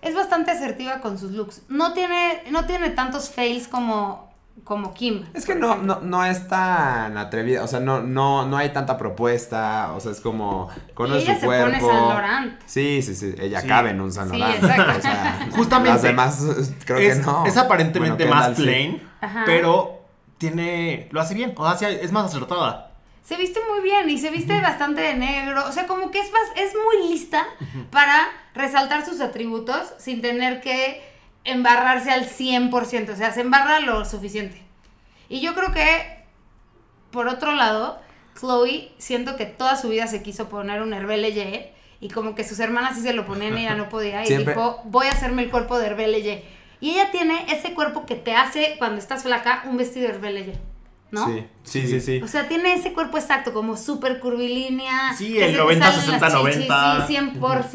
es 0.03 0.15
bastante 0.15 0.53
asertiva 0.53 1.01
con 1.01 1.19
sus 1.19 1.33
looks. 1.33 1.63
No 1.69 1.95
tiene, 1.95 2.43
no 2.51 2.65
tiene 2.67 2.91
tantos 2.91 3.31
fails 3.31 3.67
como, 3.67 4.24
como 4.63 4.95
Kim. 4.95 5.25
Es 5.35 5.45
que 5.45 5.55
no, 5.55 5.77
no, 5.77 6.01
no 6.01 6.25
es 6.25 6.49
tan 6.49 7.19
atrevida, 7.19 7.63
o 7.65 7.67
sea, 7.67 7.81
no, 7.81 8.01
no, 8.03 8.47
no 8.47 8.57
hay 8.57 8.71
tanta 8.73 8.97
propuesta, 8.97 9.93
o 9.95 10.01
sea, 10.01 10.13
es 10.13 10.21
como 10.21 10.71
conoce 10.95 11.23
ella 11.23 11.35
su 11.35 11.41
se 11.41 11.47
pone 11.47 11.59
cuerpo. 11.79 11.87
Saint 11.89 12.09
Laurent. 12.09 12.61
Sí, 12.65 13.03
sí, 13.03 13.15
sí, 13.15 13.35
ella 13.39 13.61
Sí. 13.61 13.69
cabe 13.69 13.91
en 13.91 14.01
un 14.01 14.13
San 14.13 14.31
Sí, 14.31 14.39
Laurent. 14.39 14.65
exacto. 14.65 14.99
O 14.99 15.03
sea, 15.03 15.49
Justamente. 15.57 15.91
Las 15.91 16.03
demás 16.03 16.45
creo 16.87 16.99
es, 16.99 17.19
que 17.19 17.23
no. 17.25 17.45
es 17.47 17.57
aparentemente 17.57 18.25
Bueno, 18.27 18.41
más 18.41 18.57
sí. 18.57 18.63
plain, 18.63 19.03
Ajá. 19.21 19.43
pero 19.45 20.01
tiene. 20.39 21.09
Lo 21.13 21.21
hace 21.21 21.35
bien. 21.35 21.53
O 21.57 21.75
sea, 21.77 21.91
es 21.91 22.13
más 22.13 22.25
acertada. 22.27 22.91
Se 23.23 23.37
viste 23.37 23.59
muy 23.71 23.81
bien 23.83 24.09
y 24.11 24.19
se 24.19 24.31
viste 24.31 24.61
bastante 24.61 25.01
de 25.01 25.15
negro. 25.15 25.65
O 25.67 25.73
sea, 25.73 25.87
como 25.87 26.11
que 26.11 26.21
es, 26.21 26.31
bas- 26.31 26.53
es 26.61 26.73
muy 26.75 27.11
lista 27.11 27.45
para 27.91 28.27
resaltar 28.55 29.05
sus 29.07 29.21
atributos 29.23 29.95
sin 29.99 30.21
tener 30.21 30.61
que 30.61 31.03
embarrarse 31.45 32.11
al 32.11 32.27
100%. 32.29 33.11
O 33.11 33.17
sea, 33.17 33.33
se 33.33 33.43
embarra 33.43 33.81
lo 33.81 34.05
suficiente. 34.05 34.61
Y 35.29 35.41
yo 35.41 35.55
creo 35.55 35.73
que, 35.73 36.25
por 37.11 37.29
otro 37.29 37.55
lado, 37.55 37.99
Chloe, 38.39 38.93
siento 38.99 39.37
que 39.37 39.47
toda 39.47 39.77
su 39.77 39.89
vida 39.89 40.07
se 40.07 40.23
quiso 40.23 40.49
poner 40.49 40.83
un 40.83 40.93
Hervé 40.93 41.17
Leye 41.19 41.73
y 42.01 42.09
como 42.09 42.35
que 42.35 42.45
sus 42.45 42.59
hermanas 42.61 42.97
sí 42.97 43.03
se 43.03 43.13
lo 43.15 43.25
ponían 43.27 43.57
y 43.57 43.63
ella 43.63 43.75
no 43.77 43.89
podía. 43.89 44.23
Y 44.23 44.27
Siempre- 44.27 44.55
dijo, 44.55 44.83
voy 44.85 45.07
a 45.07 45.11
hacerme 45.11 45.43
el 45.43 45.51
cuerpo 45.51 45.79
de 45.79 45.87
Hervé 45.87 46.09
Leye. 46.09 46.45
Y 46.81 46.91
ella 46.91 47.11
tiene 47.11 47.47
ese 47.53 47.73
cuerpo 47.73 48.05
que 48.05 48.15
te 48.17 48.35
hace, 48.35 48.75
cuando 48.79 48.99
estás 48.99 49.23
flaca, 49.23 49.63
un 49.67 49.77
vestido 49.77 50.09
de. 50.09 50.59
¿No? 51.15 51.27
Sí, 51.27 51.47
sí, 51.63 51.87
sí, 51.89 52.01
sí. 52.01 52.21
O 52.23 52.29
sea, 52.29 52.47
tiene 52.49 52.75
ese 52.75 52.93
cuerpo 52.93 53.17
exacto, 53.17 53.53
como 53.55 53.77
súper 53.77 54.21
curvilínea. 54.21 55.15
Sí, 55.17 55.39
el 55.39 55.47
se 55.47 55.53
te 55.53 55.59
90, 55.59 55.93
salen 55.93 56.11
las 56.21 56.33
60, 56.33 56.51
chichis, 56.51 56.69
90. 56.69 57.07
Sí, 57.07 57.15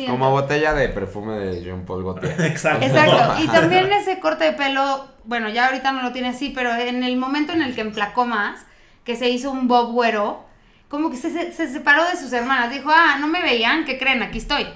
100%. 0.05 0.09
Como 0.11 0.31
botella 0.31 0.73
de 0.73 0.89
perfume 0.89 1.33
de 1.39 1.63
Jean 1.63 1.85
Paul 1.85 2.03
Gaultier. 2.03 2.39
Exacto. 2.45 2.85
Exacto. 2.85 3.43
Y 3.43 3.47
también 3.51 3.91
ese 3.93 4.19
corte 4.19 4.43
de 4.43 4.53
pelo, 4.53 5.07
bueno, 5.23 5.49
ya 5.49 5.67
ahorita 5.67 5.91
no 5.91 6.03
lo 6.03 6.11
tiene 6.11 6.27
así, 6.29 6.51
pero 6.53 6.73
en 6.75 7.03
el 7.03 7.17
momento 7.17 7.53
en 7.53 7.61
el 7.63 7.73
que 7.73 7.81
emplacó 7.81 8.25
más, 8.25 8.61
que 9.03 9.15
se 9.15 9.29
hizo 9.29 9.49
un 9.51 9.67
bob 9.67 9.91
güero, 9.93 10.45
como 10.89 11.09
que 11.09 11.17
se, 11.17 11.31
se- 11.31 11.51
se 11.53 11.67
separó 11.71 12.03
de 12.05 12.17
sus 12.17 12.31
hermanas. 12.33 12.71
Dijo, 12.71 12.89
ah, 12.93 13.17
no 13.19 13.27
me 13.27 13.41
veían, 13.41 13.85
¿qué 13.85 13.97
creen? 13.97 14.21
Aquí 14.21 14.37
estoy. 14.39 14.67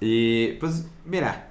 Y 0.00 0.52
pues, 0.54 0.86
mira, 1.04 1.48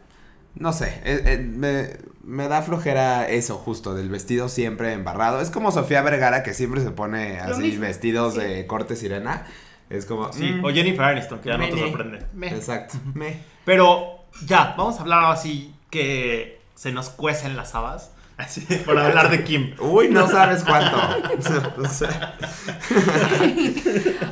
no 0.56 0.74
sé, 0.74 1.02
eh, 1.06 1.22
eh, 1.26 1.38
me, 1.38 1.89
me 2.23 2.47
da 2.47 2.62
flojera 2.62 3.27
eso 3.27 3.55
justo, 3.55 3.93
del 3.93 4.10
vestido 4.10 4.49
siempre 4.49 4.93
embarrado. 4.93 5.41
Es 5.41 5.49
como 5.49 5.71
Sofía 5.71 6.01
Vergara 6.01 6.43
que 6.43 6.53
siempre 6.53 6.81
se 6.81 6.91
pone 6.91 7.39
así 7.39 7.77
vestidos 7.77 8.36
sí. 8.36 8.41
de 8.41 8.67
corte 8.67 8.95
sirena. 8.95 9.45
Es 9.89 10.05
como... 10.05 10.31
Sí, 10.31 10.51
mm, 10.51 10.63
o 10.63 10.69
Jennifer 10.69 11.03
Aniston, 11.03 11.39
que 11.39 11.49
ya 11.49 11.57
no 11.57 11.67
te 11.67 11.77
sorprende. 11.77 12.25
Me. 12.34 12.47
Exacto. 12.47 12.97
Me. 13.13 13.41
Pero 13.65 14.25
ya, 14.45 14.73
vamos 14.77 14.97
a 14.97 15.01
hablar 15.01 15.25
así 15.25 15.75
que 15.89 16.62
se 16.75 16.91
nos 16.91 17.10
cuecen 17.10 17.57
las 17.57 17.75
habas. 17.75 18.12
Así, 18.41 18.62
por 18.62 18.97
hablar 18.97 19.29
de 19.29 19.43
Kim. 19.43 19.75
Uy, 19.79 20.10
no 20.10 20.27
sabes 20.31 20.63
cuánto. 20.63 20.97
O 21.77 21.88
sea, 21.88 22.36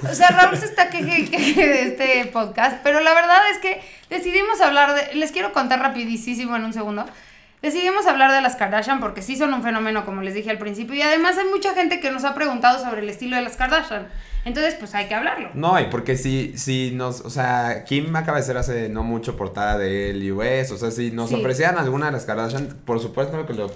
O 0.09 0.15
sea, 0.15 0.29
Raúl 0.29 0.57
se 0.57 0.65
está 0.65 0.89
queje, 0.89 1.29
queje 1.29 1.67
de 1.67 1.81
este 1.83 2.25
podcast, 2.33 2.79
pero 2.81 3.01
la 3.01 3.13
verdad 3.13 3.51
es 3.51 3.59
que 3.59 3.81
decidimos 4.09 4.61
hablar 4.61 4.95
de. 4.95 5.13
Les 5.13 5.31
quiero 5.31 5.53
contar 5.53 5.79
rapidísimo 5.79 6.55
en 6.55 6.63
un 6.63 6.73
segundo. 6.73 7.05
Decidimos 7.61 8.07
hablar 8.07 8.31
de 8.31 8.41
las 8.41 8.55
Kardashian 8.55 8.99
porque 9.01 9.21
sí 9.21 9.35
son 9.35 9.53
un 9.53 9.61
fenómeno, 9.63 10.05
como 10.05 10.21
les 10.21 10.33
dije 10.33 10.49
al 10.49 10.57
principio, 10.57 10.95
y 10.95 11.01
además 11.01 11.37
hay 11.37 11.45
mucha 11.49 11.73
gente 11.73 11.99
que 11.99 12.09
nos 12.09 12.23
ha 12.23 12.33
preguntado 12.33 12.81
sobre 12.83 13.01
el 13.01 13.09
estilo 13.09 13.35
de 13.35 13.41
las 13.41 13.57
Kardashian. 13.57 14.07
Entonces, 14.45 14.75
pues 14.75 14.95
hay 14.95 15.07
que 15.09 15.15
hablarlo. 15.15 15.49
No, 15.53 15.77
y 15.79 15.85
porque 15.87 16.15
si, 16.15 16.57
si 16.57 16.91
nos, 16.91 17.19
o 17.21 17.29
sea, 17.29 17.83
Kim 17.83 18.15
acaba 18.15 18.37
de 18.37 18.43
ser 18.45 18.55
hace 18.57 18.87
no 18.87 19.03
mucho 19.03 19.35
portada 19.35 19.77
del 19.77 20.31
US, 20.31 20.71
o 20.71 20.77
sea, 20.77 20.91
si 20.91 21.11
nos 21.11 21.29
Sí. 21.29 21.35
ofrecieran 21.35 21.77
alguna 21.77 22.05
de 22.05 22.13
las 22.13 22.23
Kardashian, 22.25 22.77
por 22.85 23.01
supuesto 23.01 23.45
que 23.45 23.53
lo 23.53 23.69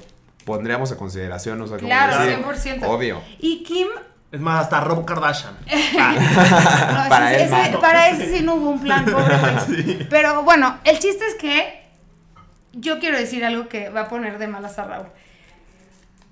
pondríamos 0.45 0.91
a 0.93 0.97
consideración, 0.97 1.61
o 1.61 1.67
sea, 1.67 1.75
como 1.77 1.89
Claro, 1.89 2.17
decir, 2.23 2.41
100%. 2.79 2.87
obvio. 2.87 3.21
Y 3.39 3.63
Kim 3.63 3.87
Es 4.31 4.39
más, 4.39 4.63
hasta 4.63 4.79
Rob 4.79 5.03
Kardashian. 5.05 5.53
Ah, 5.99 7.03
No, 7.03 7.09
Para 7.09 7.33
ese- 7.35 7.43
él, 7.43 7.53
ese- 7.53 7.71
no. 7.71 7.79
para 7.81 8.09
ese 8.09 8.35
sí 8.37 8.43
no 8.43 8.55
hubo 8.55 8.69
un 8.71 8.79
plan, 8.81 9.05
pobre 9.05 9.35
güey. 9.67 10.09
Pero 10.09 10.41
bueno, 10.43 10.79
el 10.85 10.97
chiste 10.99 11.23
es 11.27 11.35
que 11.35 11.82
yo 12.73 12.99
quiero 12.99 13.17
decir 13.17 13.45
algo 13.45 13.67
que 13.69 13.89
va 13.89 14.01
a 14.01 14.07
poner 14.09 14.37
de 14.37 14.47
malas 14.47 14.77
a 14.79 14.83
Raúl. 14.85 15.07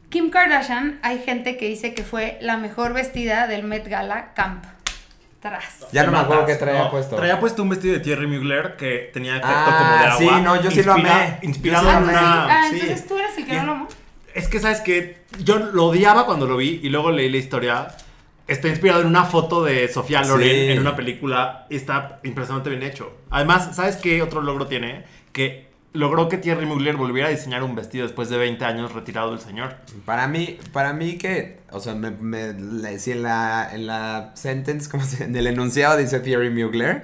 Kim 0.10 0.30
Kardashian, 0.30 1.00
hay 1.04 1.20
gente 1.20 1.56
que 1.56 1.68
dice 1.68 1.94
que 1.94 2.04
fue 2.04 2.38
la 2.42 2.58
mejor 2.58 2.94
vestida 2.94 3.48
del 3.48 3.64
Met 3.64 3.88
Gala 3.88 4.34
Camp. 4.34 4.66
Tras. 5.40 5.88
Ya 5.92 6.04
no 6.04 6.12
me 6.12 6.20
acuerdo 6.20 6.46
qué 6.46 6.54
traía 6.54 6.84
No, 6.84 6.92
puesto. 6.92 7.16
Traía 7.16 7.40
puesto 7.40 7.64
un 7.64 7.70
vestido 7.70 7.96
de 7.96 8.00
Thierry 8.02 8.28
Mugler 8.28 8.76
que 8.78 9.10
tenía 9.12 9.38
efecto 9.38 9.50
Ah, 9.52 9.76
como 9.80 9.92
de 10.04 10.06
agua. 10.28 10.38
sí, 10.38 10.44
no, 10.44 10.62
yo 10.62 10.70
sí 10.70 10.84
lo 10.84 10.94
amé. 10.94 11.40
Inspirado 11.42 11.90
Ah, 11.90 11.98
en 11.98 12.04
pues 12.04 12.16
una. 12.18 12.44
Ah, 12.46 12.64
sí. 12.70 12.80
entonces 12.80 13.08
tú 13.08 13.18
eres 13.18 13.36
el 13.40 13.46
que 13.48 13.54
Y- 13.54 13.58
no 13.58 13.64
lo 13.66 13.72
amó. 13.72 13.88
Es 14.36 14.48
que, 14.48 14.60
¿sabes 14.60 14.82
que 14.82 15.22
Yo 15.44 15.58
lo 15.58 15.86
odiaba 15.88 16.26
cuando 16.28 16.46
lo 16.46 16.58
vi 16.58 16.80
y 16.84 16.90
luego 16.90 17.10
leí 17.10 17.28
la 17.30 17.38
historia. 17.38 17.88
Está 18.48 18.68
inspirado 18.68 19.02
en 19.02 19.08
una 19.08 19.24
foto 19.24 19.64
de 19.64 19.88
Sofía 19.88 20.22
Loren 20.24 20.48
Sí. 20.50 20.72
en 20.74 20.80
una 20.80 20.96
película 20.96 21.66
y 21.70 21.78
está 21.78 22.20
impresionantemente 22.24 22.80
bien 22.86 22.92
hecho. 22.94 23.18
Además, 23.32 23.76
¿sabes 23.76 23.96
qué 23.96 24.22
otro 24.22 24.42
logro 24.42 24.68
tiene? 24.68 25.06
Que 25.32 25.71
logró 25.94 26.30
que 26.30 26.38
Thierry 26.38 26.66
Mugler 26.66 26.96
volviera 26.98 27.28
a 27.28 27.32
diseñar 27.32 27.64
un 27.64 27.76
vestido 27.76 28.06
después 28.06 28.30
de 28.30 28.38
20 28.38 28.64
años 28.66 28.94
retirado 28.94 29.32
del 29.32 29.40
señor. 29.40 29.76
Para 30.06 30.28
mí, 30.28 30.58
para 30.72 30.94
mí 30.94 31.18
que, 31.18 31.60
o 31.72 31.80
sea, 31.80 31.96
me, 31.96 32.12
me 32.12 32.54
le- 32.54 32.98
si 33.00 33.12
en 33.12 33.24
la, 33.24 33.70
en 33.74 33.88
la 33.88 34.32
sentence, 34.36 34.90
como 34.90 35.04
se, 35.04 35.26
en 35.26 35.36
el 35.36 35.48
enunciado 35.48 35.98
dice 35.98 36.20
Thierry 36.22 36.50
Mugler, 36.50 37.04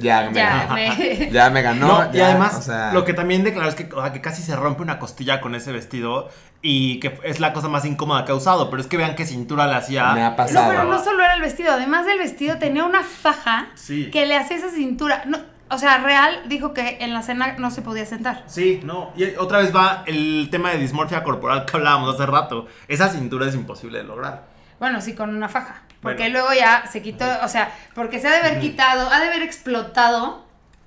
ya 0.00 0.28
me 0.30 0.34
Ya, 0.34 0.70
me- 0.74 1.30
Ya 1.30 1.50
me 1.50 1.62
ganó. 1.62 1.86
No, 2.04 2.10
y 2.16 2.20
además, 2.20 2.54
o 2.56 2.62
sea, 2.62 2.92
lo 2.92 3.04
que 3.04 3.14
también 3.14 3.44
declaró 3.44 3.68
es 3.68 3.74
que, 3.76 3.88
o 3.94 4.02
sea, 4.02 4.12
que 4.12 4.20
casi 4.20 4.42
se 4.42 4.56
rompe 4.56 4.82
una 4.82 4.98
costilla 4.98 5.40
con 5.40 5.54
ese 5.54 5.72
vestido 5.72 6.28
y 6.60 6.98
que 7.00 7.18
es 7.22 7.38
la 7.40 7.52
cosa 7.52 7.68
más 7.68 7.84
incómoda 7.84 8.24
que 8.24 8.32
ha 8.32 8.34
usado. 8.34 8.68
Pero 8.68 8.82
es 8.82 8.88
que 8.88 8.96
vean 8.96 9.14
qué 9.14 9.24
cintura 9.24 9.66
le 9.68 9.74
hacía. 9.74 10.12
Me 10.12 10.22
ha 10.22 10.30
No, 10.30 10.36
pasado. 10.36 10.68
pero 10.70 10.84
no 10.84 11.02
solo 11.02 11.22
era 11.22 11.34
el 11.34 11.40
vestido, 11.40 11.72
además 11.72 12.04
del 12.04 12.18
vestido 12.18 12.58
tenía 12.58 12.84
una 12.84 13.02
faja 13.04 13.68
Sí. 13.74 14.10
que 14.10 14.26
le 14.26 14.36
hacía 14.36 14.56
esa 14.56 14.70
cintura. 14.70 15.22
No, 15.26 15.38
o 15.70 15.78
sea, 15.78 15.98
Real 15.98 16.42
dijo 16.46 16.72
que 16.74 16.98
en 17.00 17.12
la 17.12 17.22
cena 17.22 17.54
no 17.58 17.70
se 17.70 17.82
podía 17.82 18.06
sentar. 18.06 18.44
Sí, 18.46 18.80
no. 18.84 19.12
Y 19.16 19.34
otra 19.36 19.58
vez 19.58 19.74
va 19.74 20.02
el 20.06 20.48
tema 20.50 20.70
de 20.70 20.78
dismorfia 20.78 21.22
corporal 21.22 21.64
que 21.64 21.76
hablábamos 21.76 22.14
hace 22.14 22.26
rato. 22.26 22.66
Esa 22.88 23.08
cintura 23.08 23.46
es 23.46 23.54
imposible 23.54 23.98
de 23.98 24.04
lograr. 24.04 24.44
Bueno, 24.78 25.00
sí, 25.00 25.14
con 25.14 25.34
una 25.34 25.48
faja. 25.48 25.82
Porque 26.02 26.24
Bueno. 26.24 26.38
luego 26.40 26.48
ya 26.54 26.86
se 26.86 27.02
quitó, 27.02 27.24
o 27.42 27.48
sea, 27.48 27.72
porque 27.94 28.20
se 28.20 28.28
ha 28.28 28.32
de 28.32 28.38
haber 28.38 28.60
quitado, 28.60 29.10
ha 29.10 29.18
de 29.20 29.28
haber 29.28 29.42
explotado 29.42 30.44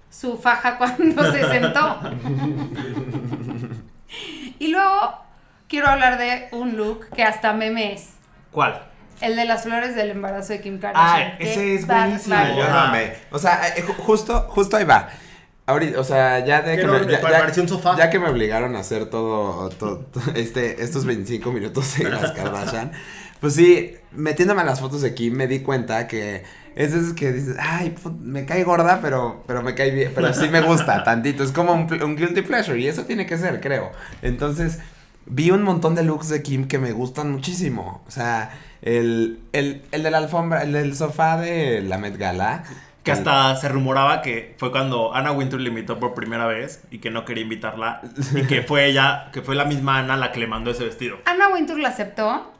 su 0.09 0.37
faja 0.37 0.77
cuando 0.77 1.31
se 1.31 1.47
sentó. 1.49 1.99
y 4.59 4.67
luego 4.67 5.17
quiero 5.67 5.87
hablar 5.87 6.17
de 6.17 6.47
un 6.51 6.77
look 6.77 7.07
que 7.15 7.23
hasta 7.23 7.53
meme 7.53 7.93
es. 7.93 8.13
¿Cuál? 8.51 8.81
El 9.21 9.35
de 9.35 9.45
las 9.45 9.63
flores 9.63 9.95
del 9.95 10.11
embarazo 10.11 10.53
de 10.53 10.61
Kim 10.61 10.79
Kardashian. 10.79 11.31
Ah, 11.33 11.35
ese 11.39 11.75
es 11.75 11.85
buenísimo. 11.87 12.35
Yo 12.57 12.69
no 12.69 12.91
me- 12.91 13.13
O 13.31 13.39
sea, 13.39 13.67
eh, 13.75 13.83
ju- 13.83 13.95
justo, 13.97 14.45
justo 14.49 14.77
ahí 14.77 14.85
va. 14.85 15.09
Ahorita, 15.65 15.99
o 15.99 16.03
sea, 16.03 16.43
ya 16.45 16.61
de 16.61 16.77
que 16.77 16.85
me, 16.87 16.99
ya, 17.05 17.21
ya- 17.21 17.39
parecía 17.39 17.61
un 17.61 17.69
sofá. 17.69 17.95
ya 17.97 18.09
que 18.09 18.17
me 18.17 18.27
obligaron 18.27 18.75
a 18.75 18.79
hacer 18.79 19.05
todo, 19.05 19.69
todo- 19.69 19.97
todo 19.99 20.23
este, 20.35 20.81
estos 20.83 21.05
25 21.05 21.51
minutos 21.51 21.97
de 21.97 22.09
las 22.09 22.31
Kardashian, 22.31 22.91
pues 23.39 23.53
sí, 23.55 23.95
metiéndome 24.11 24.61
a 24.61 24.65
las 24.65 24.79
fotos 24.79 25.01
de 25.01 25.13
Kim 25.13 25.33
me 25.35 25.47
di 25.47 25.59
cuenta 25.59 26.07
que 26.07 26.43
es 26.75 26.93
de 26.93 26.99
esos 26.99 27.13
que 27.13 27.31
dices, 27.33 27.55
ay, 27.59 27.93
me 28.21 28.45
cae 28.45 28.63
gorda, 28.63 28.99
pero, 29.01 29.43
pero 29.45 29.61
me 29.61 29.75
cae 29.75 29.91
bien, 29.91 30.11
pero 30.15 30.33
sí 30.33 30.49
me 30.49 30.61
gusta 30.61 31.03
tantito, 31.03 31.43
es 31.43 31.51
como 31.51 31.73
un, 31.73 32.01
un 32.03 32.15
guilty 32.15 32.41
pleasure 32.41 32.79
y 32.79 32.87
eso 32.87 33.03
tiene 33.03 33.25
que 33.27 33.37
ser, 33.37 33.59
creo. 33.61 33.91
Entonces, 34.23 34.79
vi 35.29 35.51
un 35.51 35.63
montón 35.63 35.95
de 35.95 36.03
looks 36.03 36.27
de 36.29 36.43
Kim 36.43 36.67
que 36.67 36.77
me 36.79 36.91
gustan 36.91 37.31
muchísimo, 37.31 38.03
o 38.07 38.11
sea, 38.11 38.51
el, 38.81 39.39
el, 39.53 39.83
el 39.91 40.03
de 40.03 40.11
la 40.11 40.17
alfombra, 40.17 40.63
el 40.63 40.73
del 40.73 40.95
sofá 40.95 41.37
de 41.37 41.81
la 41.81 41.97
Met 41.97 42.17
Gala. 42.17 42.63
Que 43.03 43.13
hasta 43.13 43.55
se 43.55 43.69
rumoraba 43.69 44.21
que 44.21 44.55
fue 44.59 44.71
cuando 44.71 45.15
Anna 45.15 45.31
Wintour 45.31 45.61
le 45.61 45.69
invitó 45.69 45.99
por 45.99 46.13
primera 46.13 46.45
vez 46.47 46.83
y 46.91 46.99
que 46.99 47.09
no 47.09 47.23
quería 47.23 47.43
invitarla. 47.43 48.01
Y 48.35 48.41
que 48.45 48.61
fue 48.61 48.85
ella, 48.87 49.29
que 49.31 49.41
fue 49.41 49.55
la 49.55 49.63
misma 49.63 49.99
Ana 49.99 50.17
la 50.17 50.31
que 50.33 50.39
le 50.41 50.47
mandó 50.47 50.71
ese 50.71 50.83
vestido. 50.83 51.17
Anna 51.25 51.47
Wintour 51.47 51.79
la 51.79 51.89
aceptó 51.89 52.51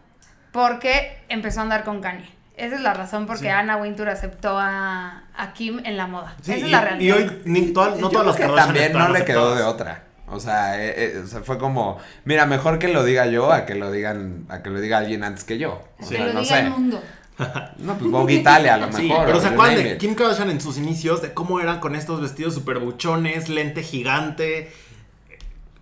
porque 0.52 1.18
empezó 1.28 1.60
a 1.60 1.64
andar 1.64 1.84
con 1.84 2.02
Kanye. 2.02 2.30
Esa 2.56 2.76
es 2.76 2.82
la 2.82 2.94
razón 2.94 3.26
por 3.28 3.36
qué 3.36 3.44
Sí. 3.44 3.48
Anna 3.50 3.78
Wintour 3.78 4.10
aceptó 4.10 4.58
a, 4.58 5.24
a 5.36 5.54
Kim 5.54 5.82
en 5.84 5.98
la 5.98 6.08
moda. 6.08 6.36
Sí, 6.42 6.52
Esa 6.54 6.60
y, 6.62 6.64
es 6.64 6.72
la 6.72 6.82
realidad. 6.82 7.18
y 7.18 7.22
hoy 7.22 7.42
ni 7.46 7.62
todas- 7.74 8.00
no 8.00 8.10
todas 8.10 8.28
las 8.28 8.36
que 8.38 8.42
Kardashian 8.44 8.68
también 8.68 8.94
no 8.94 9.10
le 9.10 9.26
quedó 9.26 9.56
de 9.56 9.64
otra. 9.64 10.04
O 10.32 10.40
sea, 10.40 10.84
eh, 10.84 10.94
eh, 10.98 11.22
o 11.24 11.28
sea, 11.28 11.42
fue 11.42 11.58
como, 11.58 11.98
mira, 12.26 12.46
mejor 12.46 12.78
que 12.80 12.88
lo 12.88 13.04
diga 13.04 13.26
yo 13.28 13.52
a 13.52 13.66
que 13.66 13.76
lo 13.76 13.92
digan, 13.92 14.46
a 14.50 14.62
que 14.62 14.70
lo 14.70 14.80
diga 14.80 14.98
alguien 15.00 15.24
antes 15.24 15.44
que 15.44 15.58
yo. 15.58 15.82
O 15.96 16.08
que 16.10 16.16
sea, 16.18 16.28
lo 16.28 16.34
no 16.34 16.42
diga 16.42 16.56
sé. 16.58 16.62
el 16.64 16.70
mundo. 16.72 17.02
No, 17.78 17.98
pues 17.98 18.12
Vogue 18.12 18.34
Italia 18.34 18.74
a 18.74 18.78
lo 18.78 18.88
mejor. 18.88 19.02
Sí, 19.02 19.12
pero 19.26 19.38
o 19.38 19.42
¿se 19.42 19.48
acuerdan 19.48 19.76
de. 19.84 19.98
Kim 19.98 20.14
Kardashian 20.14 20.50
en 20.50 20.60
sus 20.60 20.78
inicios? 20.78 21.22
De 21.22 21.34
cómo 21.34 21.62
eran 21.62 21.80
con 21.80 21.96
estos 21.96 22.20
vestidos 22.22 22.54
super 22.54 22.80
buchones, 22.80 23.48
lente 23.48 23.82
gigante, 23.82 24.72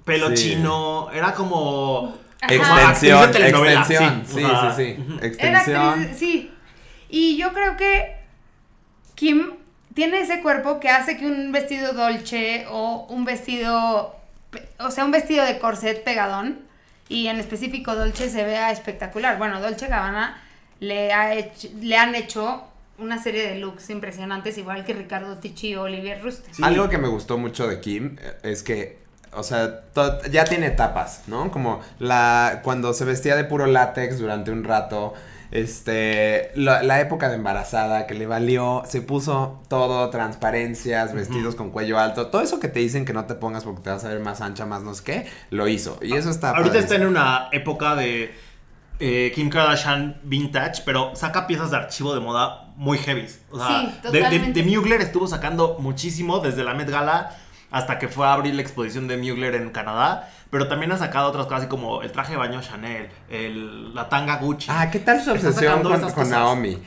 pelo 0.06 0.30
Sí. 0.36 0.52
chino. 0.52 1.10
Era 1.12 1.34
como. 1.34 2.16
Ajá. 2.42 2.54
Extensión, 2.54 3.18
actriz 3.18 3.34
de 3.36 3.40
telenovela, 3.40 3.80
extensión. 3.80 4.24
sí. 4.28 4.34
Sí, 4.36 4.44
Ajá. 4.44 4.76
sí, 4.76 4.84
sí. 4.96 5.04
Era 5.18 5.26
Extensión. 5.28 5.82
actriz, 5.82 6.18
sí. 6.18 6.52
Y 7.10 7.38
yo 7.38 7.52
creo 7.54 7.76
que 7.76 8.16
Kim 9.16 9.54
tiene 9.96 10.20
ese 10.20 10.42
cuerpo 10.44 10.80
que 10.80 10.90
hace 10.90 11.18
que 11.18 11.26
un 11.26 11.52
vestido 11.52 11.94
dolce 11.94 12.68
o 12.70 13.08
un 13.10 13.26
vestido, 13.26 14.16
o 14.80 14.92
sea, 14.92 15.06
un 15.06 15.12
vestido 15.12 15.46
de 15.46 15.60
corset 15.60 16.04
pegadón 16.04 16.60
y 17.10 17.28
en 17.28 17.40
específico 17.40 17.96
dolce 17.96 18.30
se 18.30 18.44
vea 18.44 18.72
espectacular. 18.72 19.38
Bueno, 19.38 19.62
Dolce 19.62 19.88
Gabbana 19.88 20.42
le, 20.80 21.14
ha 21.14 21.34
le 21.82 21.98
han 21.98 22.16
hecho 22.16 22.64
una 22.98 23.22
serie 23.22 23.48
de 23.48 23.60
looks 23.60 23.90
impresionantes, 23.90 24.58
igual 24.58 24.84
que 24.84 24.94
Ricardo 24.94 25.38
Ticci 25.38 25.76
o 25.76 25.84
Olivier 25.84 26.22
Ruste. 26.22 26.54
Sí. 26.54 26.64
Algo 26.64 26.90
que 26.90 26.98
me 26.98 27.08
gustó 27.08 27.38
mucho 27.38 27.68
de 27.68 27.80
Kim 27.80 28.18
eh, 28.20 28.38
es 28.44 28.64
que, 28.64 29.00
o 29.34 29.44
sea, 29.44 29.84
ya 30.32 30.46
tiene 30.46 30.68
etapas, 30.68 31.24
¿no? 31.28 31.52
Como 31.52 31.82
la 32.00 32.62
cuando 32.64 32.94
se 32.94 33.06
vestía 33.06 33.36
de 33.36 33.44
puro 33.44 33.68
látex 33.68 34.18
durante 34.18 34.52
un 34.52 34.64
rato, 34.64 35.14
este, 35.52 36.52
la, 36.56 36.84
la 36.84 37.00
época 37.02 37.30
de 37.30 37.36
embarazada 37.36 38.08
que 38.08 38.14
le 38.14 38.26
valió, 38.28 38.84
se 38.88 39.02
puso 39.02 39.62
todo, 39.70 40.10
transparencias, 40.10 41.14
vestidos 41.14 41.56
con 41.56 41.72
cuello 41.72 42.00
alto, 42.00 42.28
todo 42.28 42.42
eso 42.42 42.60
que 42.60 42.68
te 42.68 42.80
dicen 42.80 43.06
que 43.06 43.14
no 43.14 43.26
te 43.26 43.36
pongas 43.36 43.64
porque 43.64 43.82
te 43.82 43.90
vas 43.90 44.04
a 44.06 44.10
ver 44.10 44.20
más 44.20 44.42
ancha, 44.42 44.66
más 44.66 44.84
no 44.84 44.94
sé 44.94 45.04
qué, 45.04 45.28
lo 45.50 45.68
hizo. 45.68 45.98
Y 46.02 46.14
eso 46.14 46.30
está 46.30 46.52
Ahorita 46.52 46.80
está 46.80 46.96
en 46.96 47.06
una 47.08 47.50
época 47.52 47.96
de 47.96 48.34
eh, 49.00 49.32
Kim 49.36 49.50
Kardashian 49.50 50.20
vintage, 50.24 50.82
pero 50.86 51.16
saca 51.16 51.46
piezas 51.48 51.72
de 51.72 51.78
archivo 51.78 52.14
de 52.14 52.20
moda 52.20 52.74
muy 52.76 52.98
heavy. 52.98 53.28
O 53.52 53.58
sea, 53.58 53.82
Sí, 54.04 54.10
de- 54.12 54.54
de 54.54 54.64
Mugler 54.64 55.02
estuvo 55.02 55.28
sacando 55.28 55.78
muchísimo 55.80 56.40
desde 56.40 56.64
la 56.64 56.74
Met 56.74 56.90
Gala 56.90 57.36
hasta 57.72 58.00
que 58.00 58.08
fue 58.08 58.26
a 58.28 58.34
abrir 58.34 58.56
la 58.56 58.62
exposición 58.62 59.08
de 59.08 59.18
Mugler 59.18 59.56
en 59.56 59.70
Canadá. 59.72 60.30
Pero 60.50 60.68
también 60.70 60.92
ha 60.94 60.98
sacado 60.98 61.28
otras 61.28 61.46
cosas 61.46 61.62
así 61.62 61.70
como 61.70 62.02
el 62.02 62.12
traje 62.14 62.32
de 62.32 62.38
baño 62.38 62.62
Chanel, 62.62 63.10
el, 63.30 63.94
la 63.94 64.08
tanga 64.08 64.38
Gucci. 64.38 64.68
Ah, 64.72 64.90
¿qué 64.90 65.00
tal 65.00 65.22
su 65.22 65.32
obsesión 65.32 65.84
con. 65.84 66.30
Naomi? 66.30 66.82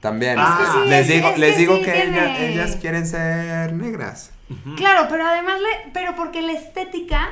También. 0.00 0.38
Es 0.38 0.44
que 0.46 0.64
sí, 0.64 0.88
les 0.88 1.00
es- 1.02 1.08
digo, 1.08 1.28
es 1.28 1.38
les 1.38 1.52
que 1.52 1.58
digo 1.58 1.76
sí 1.76 1.82
que 1.84 2.02
ella- 2.04 2.38
ellas 2.38 2.76
quieren 2.80 3.06
ser 3.06 3.72
negras. 3.74 4.32
Claro, 4.76 5.06
pero 5.10 5.26
además, 5.26 5.60
le, 5.60 5.90
pero 5.92 6.14
porque 6.16 6.40
la 6.42 6.52
estética, 6.52 7.28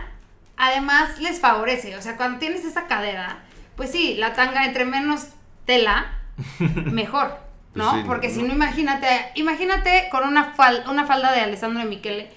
además 0.57 1.19
les 1.19 1.41
favorece. 1.41 1.97
O 1.97 2.03
sea, 2.03 2.17
cuando 2.17 2.39
tienes 2.39 2.65
esa 2.65 2.87
cadera, 2.87 3.39
pues 3.77 3.91
sí, 3.91 4.15
la 4.19 4.35
tanga 4.35 4.65
entre 4.67 4.85
menos 4.85 5.29
tela, 5.65 6.07
mejor, 6.59 7.39
¿no? 7.75 7.91
Pues 7.91 8.03
sí, 8.03 8.07
porque 8.07 8.31
si 8.31 8.43
no. 8.43 8.49
no, 8.49 8.55
imagínate, 8.55 9.07
imagínate 9.35 10.09
con 10.11 10.27
una, 10.29 10.55
fal- 10.55 10.87
una 10.89 11.07
falda 11.07 11.33
de 11.33 11.41
Alessandro 11.41 11.83
de 11.83 11.89
Michele 11.89 12.31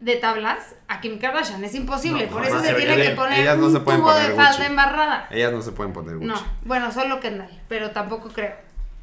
de 0.00 0.16
tablas 0.16 0.74
a 0.88 1.00
Kim 1.00 1.18
Kardashian. 1.18 1.62
Es 1.62 1.74
imposible, 1.74 2.26
No, 2.26 2.32
por 2.32 2.40
no, 2.42 2.46
eso 2.48 2.56
no 2.56 2.62
se 2.64 2.74
tiene 2.74 2.96
que 3.02 3.10
poner 3.10 3.40
Ellas 3.40 3.58
no 3.58 3.66
un 3.66 3.72
se 3.72 3.80
pueden 3.80 4.00
tubo 4.00 4.14
de 4.14 4.24
falda 4.28 4.48
Gucci. 4.52 4.62
embarrada. 4.64 5.28
Ellas 5.30 5.52
no 5.52 5.62
se 5.62 5.72
pueden 5.72 5.92
poner 5.92 6.14
Gucci. 6.16 6.26
No, 6.28 6.36
bueno, 6.64 6.90
solo 6.90 7.20
Kendall, 7.20 7.50
pero 7.68 7.90
tampoco 7.90 8.28
creo. 8.30 8.54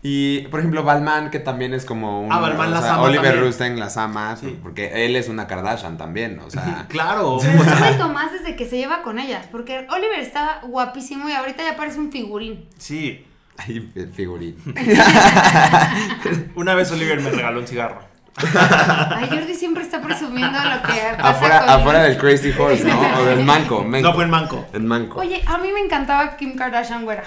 Y, 0.03 0.41
por 0.49 0.59
ejemplo, 0.59 0.83
Balmain, 0.83 1.29
que 1.31 1.39
también 1.39 1.73
es 1.73 1.83
como 1.83 2.21
un... 2.21 2.31
Ah, 2.31 2.39
Balmain 2.39 2.69
o 2.69 2.73
las 2.75 2.83
sea, 2.83 2.93
ama 2.95 3.03
Oliver. 3.03 3.39
Rusten 3.39 3.79
las 3.79 3.97
ama, 3.97 4.35
Sí. 4.37 4.57
porque 4.61 5.05
él 5.05 5.15
es 5.15 5.27
una 5.27 5.47
Kardashian 5.47 5.97
también, 5.97 6.39
o 6.39 6.49
sea... 6.49 6.85
Claro. 6.89 7.37
Pero 7.41 7.53
es 7.53 7.59
un 7.59 7.65
sea, 7.65 7.75
momento 7.79 8.09
más 8.09 8.31
desde 8.31 8.55
que 8.55 8.67
se 8.69 8.77
lleva 8.77 9.01
con 9.01 9.17
ellas, 9.19 9.47
porque 9.51 9.87
Oliver 9.89 10.19
está 10.19 10.61
guapísimo 10.63 11.27
y 11.29 11.33
ahorita 11.33 11.63
ya 11.63 11.75
parece 11.75 11.99
un 11.99 12.11
figurín. 12.11 12.67
sí. 12.77 13.23
Ay, 13.59 13.91
el 13.95 14.11
figurín. 14.13 14.55
Una 16.55 16.75
vez 16.75 16.91
Oliver 16.91 17.19
me 17.21 17.31
regaló 17.31 17.59
un 17.59 17.65
cigarro. 17.67 18.01
Ay, 19.15 19.27
Jordi 19.29 19.53
siempre 19.55 19.83
está 19.83 20.01
presumiendo 20.01 20.57
lo 20.59 20.81
que 20.83 20.93
pasa 21.17 21.29
afuera, 21.29 21.59
con 21.61 21.69
afuera 21.69 22.03
del 22.03 22.17
Crazy 22.17 22.51
Horse, 22.57 22.83
¿no? 22.83 22.99
O 23.19 23.25
del 23.25 23.43
Manco. 23.43 23.83
No 23.87 24.13
fue 24.13 24.23
en 24.25 24.29
Manco. 24.29 24.65
En 24.73 24.85
Manco. 24.87 25.19
Oye, 25.19 25.41
a 25.45 25.57
mí 25.57 25.69
me 25.71 25.79
encantaba 25.79 26.37
Kim 26.37 26.55
Kardashian 26.55 27.03
güera. 27.03 27.23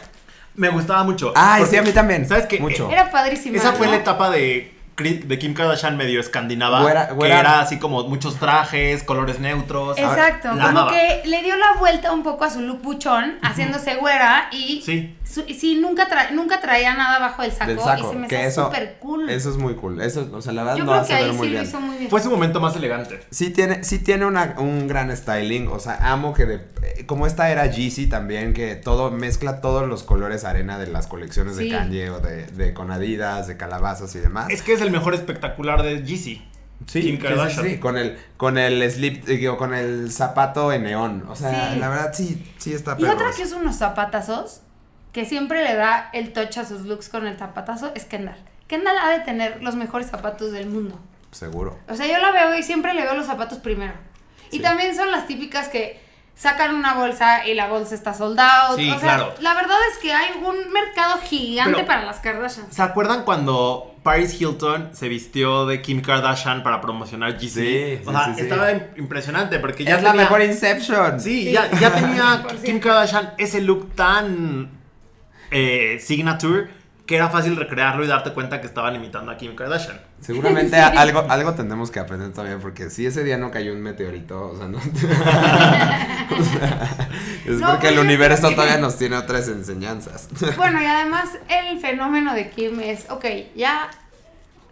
Me 0.55 0.69
gustaba 0.69 1.03
mucho. 1.05 1.33
Ay, 1.37 1.65
sí, 1.69 1.77
a 1.77 1.83
mí 1.83 1.91
también. 1.93 2.27
¿Sabes 2.29 2.47
qué? 2.47 2.59
Mucho. 2.61 2.91
Era 2.91 3.11
padrísima. 3.11 3.57
Esa 3.57 3.73
fue 3.73 3.87
¿no? 3.87 3.93
la 3.93 3.99
etapa 3.99 4.31
de, 4.31 4.75
de 4.97 5.39
Kim 5.39 5.55
Kardashian 5.55 5.97
medio 5.97 6.21
escandinava. 6.21 6.83
Güera- 6.83 7.09
Que 7.09 7.15
güera- 7.15 7.41
era 7.41 7.61
así 7.61 7.79
como 7.79 8.05
muchos 8.09 8.37
trajes, 8.39 9.03
colores 9.03 9.39
neutros. 9.41 9.97
Exacto, 9.99 10.49
La 10.55 10.67
como 10.67 10.79
amaba. 10.81 10.91
que 10.93 11.23
le 11.25 11.43
dio 11.43 11.57
la 11.57 11.73
vuelta 11.79 12.13
un 12.13 12.23
poco 12.23 12.45
a 12.45 12.51
su 12.51 12.61
look 12.61 12.83
buchón, 12.83 13.39
haciéndose 13.43 13.95
güera 13.97 14.49
y 14.53 14.83
Sí. 14.85 15.17
Sí, 15.31 15.79
nunca, 15.81 16.09
tra- 16.09 16.31
nunca 16.33 16.61
traía 16.61 16.95
nada 16.95 17.19
bajo 17.19 17.43
el 17.43 17.53
saco, 17.53 17.71
Del 17.71 17.81
saco. 17.81 18.09
y 18.09 18.13
se 18.13 18.19
me 18.19 18.29
que 18.29 18.47
eso, 18.47 18.65
súper 18.67 18.99
cool. 19.01 19.29
eso 19.31 19.51
es 19.51 19.57
muy 19.57 19.75
cool. 19.75 20.01
Eso, 20.01 20.29
o 20.33 20.43
sea, 20.43 20.53
la 20.53 20.63
verdad 20.65 20.79
Yo 20.79 20.85
lo 20.85 20.91
creo 20.93 21.03
hace 21.03 21.13
que 21.15 21.21
ver 21.21 21.31
ahí 21.31 21.37
muy 21.37 21.47
sí 21.49 21.53
lo 21.53 21.59
bien. 21.61 21.69
hizo 21.69 21.81
muy 21.81 21.97
bien. 21.97 22.11
Fue 22.11 22.21
su 22.21 22.31
momento 22.31 22.61
más 22.61 22.77
elegante. 22.77 23.21
Sí 23.31 23.51
tiene, 23.51 23.85
sí 23.85 23.99
tiene 23.99 24.27
una, 24.27 24.55
un 24.59 24.89
gran 24.89 25.15
styling, 25.17 25.69
o 25.69 25.79
sea, 25.79 26.13
amo 26.13 26.35
que 26.35 26.47
de, 26.47 26.55
eh, 26.83 27.07
como 27.07 27.27
esta 27.27 27.51
era 27.51 27.67
Yeezy 27.67 28.07
también, 28.09 28.53
que 28.55 28.75
todo 28.77 29.11
mezcla 29.11 29.61
todos 29.61 29.89
los 29.89 30.03
colores 30.03 30.45
arena 30.45 30.79
de 30.79 30.87
las 30.89 31.07
colecciones 31.07 31.57
Sí. 31.57 31.65
de 31.65 31.77
Kanye 31.77 32.11
o 32.11 32.21
de, 32.21 32.47
de 32.47 32.75
con 32.75 32.91
Adidas, 32.91 33.47
de 33.47 33.57
calabazas 33.57 34.15
y 34.15 34.19
demás. 34.19 34.49
Es 34.51 34.63
que 34.63 34.73
es 34.73 34.81
el 34.81 34.91
mejor 34.91 35.15
espectacular 35.15 35.83
de 35.83 36.03
Yeezy. 36.05 36.45
sí, 36.87 37.03
Kim 37.03 37.17
sí, 37.17 37.23
Kardashian. 37.23 37.65
sí, 37.65 37.71
sí, 37.73 37.79
con 37.79 37.97
el 37.99 38.17
con 38.39 38.57
el 38.57 38.91
slip, 38.91 39.25
digo, 39.27 39.59
con 39.59 39.75
el 39.75 40.11
zapato 40.11 40.73
en 40.73 40.85
neón, 40.85 41.25
o 41.29 41.37
sea, 41.37 41.73
Sí. 41.75 41.79
la 41.79 41.89
verdad 41.91 42.13
sí, 42.15 42.43
sí 42.57 42.73
está 42.73 42.97
Y 42.99 43.05
otra 43.05 43.27
que 43.37 43.43
usa 43.43 43.59
unos 43.59 43.77
zapatazos, 43.77 44.63
que 45.13 45.25
siempre 45.25 45.65
le 45.65 45.75
da 45.75 46.11
el 46.13 46.33
touch 46.33 46.59
a 46.59 46.65
sus 46.65 46.83
looks 46.83 47.09
con 47.09 47.27
el 47.27 47.37
zapatazo, 47.37 47.93
es 47.95 48.05
Kendall. 48.05 48.37
Kendall 48.69 48.97
ha 48.99 49.11
de 49.11 49.21
tener 49.21 49.63
los 49.63 49.75
mejores 49.75 50.09
zapatos 50.09 50.53
del 50.53 50.69
mundo. 50.69 50.99
Seguro. 51.33 51.79
O 51.89 51.95
sea, 51.95 52.07
yo 52.07 52.19
la 52.19 52.31
veo 52.33 52.57
y 52.59 52.63
siempre 52.63 52.95
le 52.95 53.03
veo 53.03 53.15
los 53.15 53.27
zapatos 53.27 53.59
primero. 53.59 53.95
Y 54.53 54.61
también 54.61 54.95
son 54.97 55.11
las 55.11 55.27
típicas 55.27 55.69
que 55.69 56.01
sacan 56.35 56.75
una 56.75 56.95
bolsa 56.95 57.47
y 57.47 57.55
la 57.55 57.69
bolsa 57.69 57.95
está 57.95 58.15
soldado. 58.15 58.77
Sí, 58.77 58.89
o 58.91 58.99
sea, 58.99 59.17
claro. 59.17 59.35
la 59.41 59.55
verdad 59.55 59.77
es 59.93 59.99
que 59.99 60.13
hay 60.13 60.31
un 60.43 60.73
mercado 60.73 61.19
gigante 61.23 61.75
Pero- 61.75 61.87
para 61.87 62.05
las 62.05 62.19
Kardashian. 62.21 62.73
¿Se 62.73 62.83
acuerdan 62.83 63.25
cuando 63.25 63.95
Paris 64.03 64.41
Hilton 64.41 64.91
se 64.95 65.09
vistió 65.09 65.67
de 65.67 65.83
Kim 65.83 66.01
Kardashian 66.01 66.63
para 66.63 66.81
promocionar 66.81 67.37
Yeezy? 67.37 67.61
Sí, 67.61 67.97
sí, 67.99 68.03
o 68.09 68.11
sea, 68.13 68.25
sí, 68.27 68.31
sí. 68.37 68.41
estaba 68.41 68.73
im- 68.73 68.87
impresionante 68.97 69.59
porque 69.59 69.85
ya 69.85 69.97
es 69.99 70.03
la 70.03 70.15
mejor 70.15 70.41
Inception. 70.43 71.21
Sí, 71.21 71.45
Sí. 71.47 71.53
Ya, 71.53 71.71
ya 71.73 71.93
tenía 71.93 72.43
100%. 72.43 72.63
Kim 72.65 72.81
Kardashian 72.81 73.35
ese 73.37 73.61
look 73.61 73.95
tan 73.95 74.80
eh, 75.51 75.99
signature 76.01 76.69
que 77.07 77.17
era 77.17 77.29
fácil 77.29 77.57
recrearlo 77.57 78.05
y 78.05 78.07
darte 78.07 78.33
cuenta 78.33 78.61
que 78.61 78.69
estaban 78.69 78.95
imitando 78.95 79.33
a 79.33 79.37
Kim 79.37 79.57
Kardashian. 79.57 80.01
Seguramente 80.21 80.77
Sí. 80.77 80.83
algo, 80.97 81.27
algo 81.29 81.55
tendremos 81.55 81.91
que 81.91 81.99
aprender 81.99 82.33
todavía, 82.33 82.59
porque 82.59 82.89
si 82.89 83.05
ese 83.05 83.25
día 83.25 83.37
no 83.37 83.51
cayó 83.51 83.73
un 83.73 83.81
meteorito, 83.83 84.51
o 84.53 84.57
sea, 84.57 84.69
no. 84.69 84.79
O 86.31 86.45
sea, 86.45 86.89
es 87.45 87.59
No, 87.59 87.71
porque 87.71 87.89
el 87.89 87.99
universo 87.99 88.51
que- 88.51 88.55
todavía 88.55 88.79
nos 88.79 88.97
tiene 88.97 89.17
otras 89.17 89.49
enseñanzas. 89.49 90.29
Bueno, 90.57 90.81
y 90.81 90.85
además 90.87 91.31
el 91.49 91.81
fenómeno 91.81 92.33
de 92.35 92.51
Kim 92.51 92.79
es, 92.81 93.11
ok, 93.11 93.25
ya, 93.57 93.91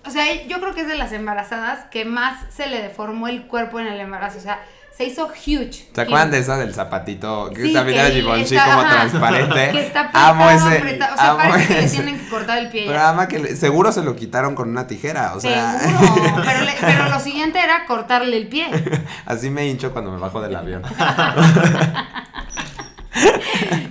o 0.06 0.10
sea, 0.10 0.24
yo 0.46 0.60
creo 0.60 0.74
que 0.74 0.82
es 0.82 0.88
de 0.88 0.96
las 0.96 1.10
embarazadas 1.12 1.86
que 1.90 2.04
más 2.04 2.44
se 2.54 2.68
le 2.68 2.80
deformó 2.80 3.26
el 3.26 3.46
cuerpo 3.48 3.80
en 3.80 3.88
el 3.88 3.98
embarazo, 3.98 4.38
o 4.38 4.42
sea, 4.42 4.60
se 4.98 5.04
hizo 5.04 5.28
huge. 5.28 5.87
¿Se 5.94 6.00
acuerdan 6.00 6.32
de 6.32 6.38
esa 6.40 6.56
del 6.58 6.74
zapatito? 6.74 7.50
Que 7.54 7.62
Sí, 7.66 7.72
también 7.72 7.98
que 7.98 8.04
era 8.04 8.11
Givenchy 8.14 8.56
está- 8.56 8.64
como 8.64 8.80
ajá, 8.80 8.90
transparente. 9.08 9.70
Que 9.70 9.87
está 9.87 10.00
apretado, 10.00 10.26
amo 10.30 10.50
ese. 10.50 10.78
apretado, 10.78 11.14
o 11.14 11.16
sea, 11.16 11.30
amo 11.30 11.38
parece 11.38 11.66
que 11.68 11.74
le 11.74 11.84
ese. 11.84 11.94
tienen 12.02 12.18
que 12.20 12.28
cortar 12.28 12.58
el 12.58 12.68
pie 12.68 12.84
Pero 12.88 13.00
ama 13.00 13.28
que 13.28 13.38
le- 13.38 13.54
seguro 13.56 13.92
se 13.92 14.02
lo 14.02 14.16
quitaron 14.16 14.56
con 14.56 14.68
una 14.68 14.88
tijera, 14.88 15.34
o 15.37 15.40
sea. 15.40 15.78
Seguro, 15.78 16.42
pero, 16.44 16.61
le- 16.64 16.74
pero 16.80 17.08
lo 17.11 17.20
siguiente 17.20 17.61
era 17.61 17.87
cortarle 17.87 18.37
el 18.37 18.48
pie. 18.48 18.66
así 19.26 19.50
me 19.50 19.68
hincho 19.68 19.92
cuando 19.92 20.11
me 20.11 20.18
bajo 20.18 20.40
del 20.42 20.56
avión. 20.56 20.82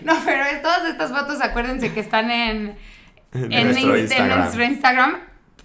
No, 0.04 0.14
pero 0.26 0.44
es- 0.46 0.62
todas 0.62 0.86
estas 0.90 1.12
fotos, 1.12 1.42
acuérdense 1.42 1.94
que 1.94 2.00
están 2.00 2.32
en, 2.32 2.78
En 3.34 3.52
en, 3.54 3.68
nuestro 3.68 3.90
Inst- 3.92 3.96
en 3.96 4.02
Instagram. 4.04 4.40
nuestro 4.40 4.64
Instagram, 4.64 5.16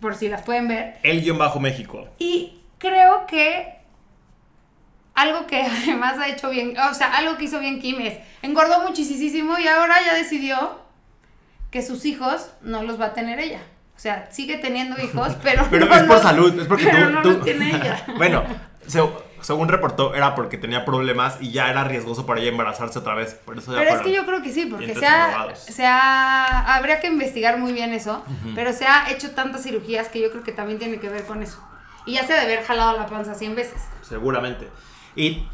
por 0.00 0.14
si 0.14 0.28
las 0.28 0.42
pueden 0.42 0.68
ver. 0.68 0.98
El 1.02 1.20
guion 1.22 1.38
bajo 1.38 1.60
México. 1.60 2.08
Y 2.18 2.60
creo 2.78 3.26
que 3.26 3.81
algo 5.14 5.46
que 5.46 5.62
además 5.82 6.18
ha 6.18 6.28
hecho 6.28 6.50
bien, 6.50 6.74
o 6.78 6.94
sea, 6.94 7.16
algo 7.16 7.36
que 7.36 7.44
hizo 7.44 7.58
bien 7.60 7.80
Kim 7.80 8.00
es 8.00 8.18
engordó 8.42 8.80
muchísimo 8.82 9.58
y 9.58 9.66
ahora 9.68 9.96
ya 10.04 10.14
decidió 10.14 10.80
que 11.70 11.82
sus 11.82 12.04
hijos 12.04 12.50
no 12.62 12.82
los 12.82 13.00
va 13.00 13.06
a 13.06 13.12
tener 13.14 13.38
ella. 13.40 13.60
O 13.96 13.98
sea, 14.02 14.28
sigue 14.32 14.56
teniendo 14.58 15.00
hijos, 15.02 15.34
pero 15.42 15.66
Pero 15.70 15.86
no 15.86 15.94
es 15.94 16.00
por 16.02 16.08
los- 16.16 16.22
salud, 16.22 16.60
es 16.60 16.66
porque 16.66 16.86
pero 16.90 17.06
tú, 17.08 17.12
no 17.12 17.22
tú- 17.22 17.30
los 17.32 17.44
tiene 17.44 17.70
ella. 17.76 18.04
bueno, 18.16 18.42
se- 18.86 19.00
según 19.42 19.68
reportó, 19.68 20.14
era 20.14 20.34
porque 20.36 20.56
tenía 20.56 20.84
problemas 20.84 21.36
y 21.40 21.50
ya 21.50 21.68
era 21.68 21.82
riesgoso 21.84 22.26
para 22.26 22.40
ella 22.40 22.50
embarazarse 22.50 22.98
otra 23.00 23.14
vez. 23.14 23.34
Por 23.34 23.58
eso 23.58 23.72
ya 23.72 23.78
Pero 23.78 23.96
es 23.96 24.00
que 24.02 24.12
yo 24.12 24.24
creo 24.24 24.40
que 24.40 24.52
sí, 24.52 24.66
porque 24.66 24.94
se 24.94 25.04
ha, 25.06 25.48
se 25.56 25.84
ha- 25.84 26.74
habría 26.76 27.00
que 27.00 27.08
investigar 27.08 27.58
muy 27.58 27.72
bien 27.72 27.92
eso, 27.92 28.24
pero 28.54 28.72
se 28.72 28.86
ha 28.86 29.10
hecho 29.10 29.32
tantas 29.32 29.62
cirugías 29.64 30.08
que 30.08 30.20
yo 30.20 30.30
creo 30.30 30.42
que 30.44 30.52
también 30.52 30.78
tiene 30.78 30.98
que 31.00 31.08
ver 31.08 31.24
con 31.24 31.42
eso. 31.42 31.58
Y 32.06 32.14
ya 32.14 32.20
se 32.26 32.32
debe 32.34 32.44
haber 32.54 32.64
jalado 32.64 32.96
la 32.96 33.06
panza 33.06 33.34
100 33.34 33.54
veces. 33.56 33.82
Seguramente. 34.02 34.68
Y 35.16 35.46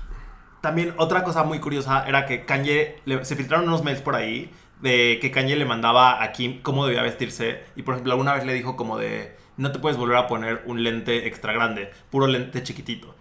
también 0.60 0.94
otra 0.96 1.24
cosa 1.24 1.44
muy 1.44 1.60
curiosa 1.60 2.04
era 2.06 2.26
que 2.26 2.44
Kanye, 2.44 3.00
le- 3.04 3.24
se 3.24 3.36
filtraron 3.36 3.68
unos 3.68 3.84
mails 3.84 4.00
por 4.00 4.14
ahí 4.16 4.50
de 4.80 5.18
que 5.20 5.30
Kanye 5.30 5.56
le 5.56 5.64
mandaba 5.64 6.22
a 6.22 6.32
Kim 6.32 6.62
cómo 6.62 6.86
debía 6.86 7.02
vestirse. 7.02 7.62
Y 7.76 7.82
por 7.82 7.94
ejemplo, 7.94 8.12
alguna 8.12 8.34
vez 8.34 8.44
le 8.44 8.54
dijo 8.54 8.76
como 8.76 8.96
de, 8.98 9.36
no 9.56 9.72
te 9.72 9.78
puedes 9.78 9.98
volver 9.98 10.16
a 10.16 10.26
poner 10.26 10.62
un 10.66 10.82
lente 10.82 11.26
extra 11.26 11.52
grande, 11.52 11.90
puro 12.10 12.26
lente 12.26 12.62
chiquitito. 12.62 13.14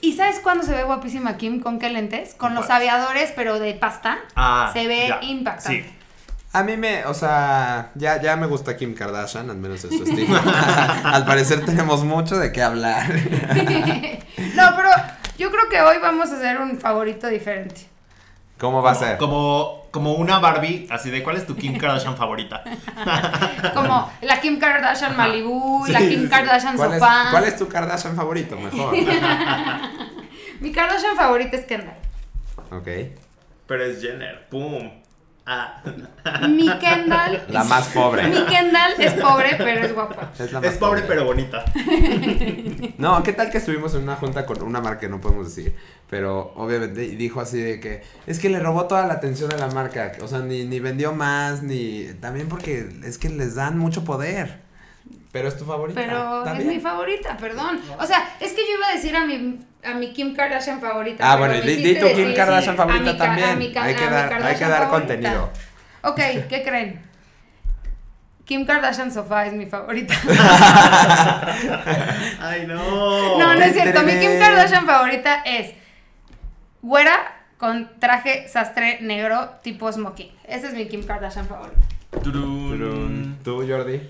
¿Y 0.00 0.12
sabes 0.12 0.38
cuándo 0.40 0.62
se 0.64 0.72
ve 0.72 0.84
guapísima 0.84 1.36
Kim? 1.36 1.60
¿Con 1.60 1.78
qué 1.80 1.90
lentes? 1.90 2.34
Con 2.34 2.54
los 2.54 2.70
aviadores, 2.70 3.32
pero 3.34 3.58
de 3.58 3.74
pasta. 3.74 4.18
Ah, 4.36 4.70
se 4.72 4.86
ve 4.86 5.08
ya. 5.08 5.18
impactante. 5.22 5.82
Sí. 5.82 5.94
A 6.52 6.62
mí 6.62 6.76
me, 6.76 7.04
o 7.06 7.14
sea, 7.14 7.90
ya, 7.96 8.22
ya 8.22 8.36
me 8.36 8.46
gusta 8.46 8.76
Kim 8.76 8.94
Kardashian, 8.94 9.50
al 9.50 9.56
menos 9.56 9.82
en 9.84 9.90
su 9.98 10.04
estilo. 10.04 10.38
al 11.04 11.24
parecer 11.24 11.64
tenemos 11.64 12.04
mucho 12.04 12.36
de 12.38 12.52
qué 12.52 12.62
hablar. 12.62 13.12
no, 14.54 14.62
pero 14.76 14.88
yo 15.38 15.50
creo 15.50 15.68
que 15.70 15.80
hoy 15.80 15.96
vamos 16.00 16.30
a 16.30 16.36
hacer 16.36 16.60
un 16.60 16.78
favorito 16.78 17.26
diferente. 17.28 17.86
¿Cómo 18.58 18.82
va 18.82 18.92
a 18.92 18.94
ser? 18.94 19.18
Como, 19.18 19.86
como 19.90 20.14
una 20.14 20.38
Barbie, 20.38 20.86
así 20.90 21.10
de 21.10 21.22
cuál 21.22 21.36
es 21.36 21.46
tu 21.46 21.56
Kim 21.56 21.76
Kardashian 21.78 22.16
favorita. 22.16 22.62
Como 23.74 24.10
la 24.22 24.40
Kim 24.40 24.58
Kardashian 24.60 25.16
Malibu, 25.16 25.84
Sí, 25.86 25.92
la 25.92 25.98
Kim 25.98 26.22
sí. 26.22 26.28
Kardashian 26.28 26.76
¿Cuál 26.76 26.92
es, 26.94 27.00
cuál 27.30 27.44
es 27.44 27.56
tu 27.56 27.68
Kardashian 27.68 28.14
favorito? 28.14 28.56
Mejor. 28.56 28.94
Mi 30.60 30.72
Kardashian 30.72 31.16
favorita 31.16 31.56
es 31.56 31.64
Kendall. 31.66 31.96
ok. 32.70 32.88
Pero 33.66 33.84
es 33.84 34.00
Jenner, 34.00 34.46
pum. 34.48 34.90
Ah. 35.46 35.82
Mi 36.48 36.66
Kendall. 36.78 37.42
La 37.48 37.64
más 37.64 37.88
pobre. 37.88 38.26
Mi 38.28 38.46
Kendall 38.46 38.92
es 38.98 39.12
pobre, 39.12 39.50
pero 39.58 39.84
es 39.84 39.94
guapa. 39.94 40.32
Es, 40.38 40.52
la 40.52 40.60
más 40.60 40.70
Es 40.70 40.78
pobre 40.78 41.02
pero 41.06 41.24
bonita. 41.24 41.64
No, 42.96 43.22
¿qué 43.22 43.32
tal 43.32 43.50
que 43.50 43.58
estuvimos 43.58 43.94
en 43.94 44.02
una 44.02 44.16
junta 44.16 44.46
con 44.46 44.62
una 44.62 44.80
marca 44.80 45.00
que 45.00 45.08
no 45.08 45.20
podemos 45.20 45.54
decir? 45.54 45.74
Pero 46.08 46.52
obviamente 46.56 47.04
y 47.04 47.16
dijo 47.16 47.40
así 47.40 47.60
de 47.60 47.80
que 47.80 48.02
es 48.26 48.38
que 48.38 48.48
le 48.48 48.60
robó 48.60 48.86
toda 48.86 49.06
la 49.06 49.14
atención 49.14 49.52
a 49.52 49.56
la 49.56 49.66
marca. 49.68 50.12
O 50.22 50.28
sea, 50.28 50.38
ni, 50.38 50.64
ni 50.64 50.80
vendió 50.80 51.12
más, 51.12 51.62
ni. 51.62 52.06
También 52.20 52.48
porque 52.48 52.88
es 53.04 53.18
que 53.18 53.28
les 53.28 53.54
dan 53.56 53.78
mucho 53.78 54.04
poder. 54.04 54.63
Pero 55.34 55.48
es 55.48 55.56
tu 55.58 55.64
favorita. 55.64 56.00
Pero 56.00 56.44
¿Está 56.46 56.56
es 56.60 56.64
mi 56.64 56.78
favorita, 56.78 57.36
perdón. 57.36 57.80
O 57.98 58.06
sea, 58.06 58.36
es 58.38 58.52
que 58.52 58.60
yo 58.68 58.76
iba 58.78 58.86
a 58.86 58.92
decir 58.92 59.16
a 59.16 59.26
mi, 59.26 59.58
a 59.84 59.92
mi 59.94 60.12
Kim 60.12 60.32
Kardashian 60.32 60.80
favorita. 60.80 61.24
Ah, 61.28 61.36
pero 61.36 61.48
bueno, 61.54 61.64
di, 61.66 61.94
tu 61.96 62.06
Kim 62.06 62.16
decir, 62.16 62.34
Kardashian 62.36 62.76
favorita 62.76 63.10
a 63.10 63.12
mi 63.12 63.18
ca- 63.18 63.24
también. 63.26 63.48
a 63.50 63.56
mi 63.56 63.72
ca- 63.72 63.82
hay, 63.82 63.94
que 63.96 64.04
dar, 64.06 64.32
hay 64.32 64.54
que 64.54 64.64
dar 64.64 64.84
favorita. 64.84 64.90
contenido. 64.90 65.50
Ok, 66.02 66.20
¿qué 66.48 66.62
creen? 66.64 67.02
Kim 68.44 68.64
Kardashian 68.64 69.10
sofá 69.10 69.46
es 69.46 69.54
mi 69.54 69.66
favorita. 69.66 70.14
Ay, 72.40 72.66
no. 72.68 73.38
No, 73.38 73.54
no 73.54 73.60
es 73.60 73.72
cierto. 73.72 74.02
Mi 74.04 74.12
Kim. 74.20 74.38
Kardashian 74.38 74.86
favorita 74.86 75.42
es 75.44 75.72
güera 76.80 77.42
con 77.58 77.98
traje 77.98 78.46
sastre 78.48 78.98
negro 79.00 79.48
tipo 79.64 79.90
smoking. 79.90 80.30
Esa 80.46 80.68
es 80.68 80.74
mi 80.74 80.86
Kim 80.86 81.02
Kardashian 81.04 81.46
favorita. 81.46 81.80
¿Tú, 82.22 83.66
Jordi? 83.68 84.00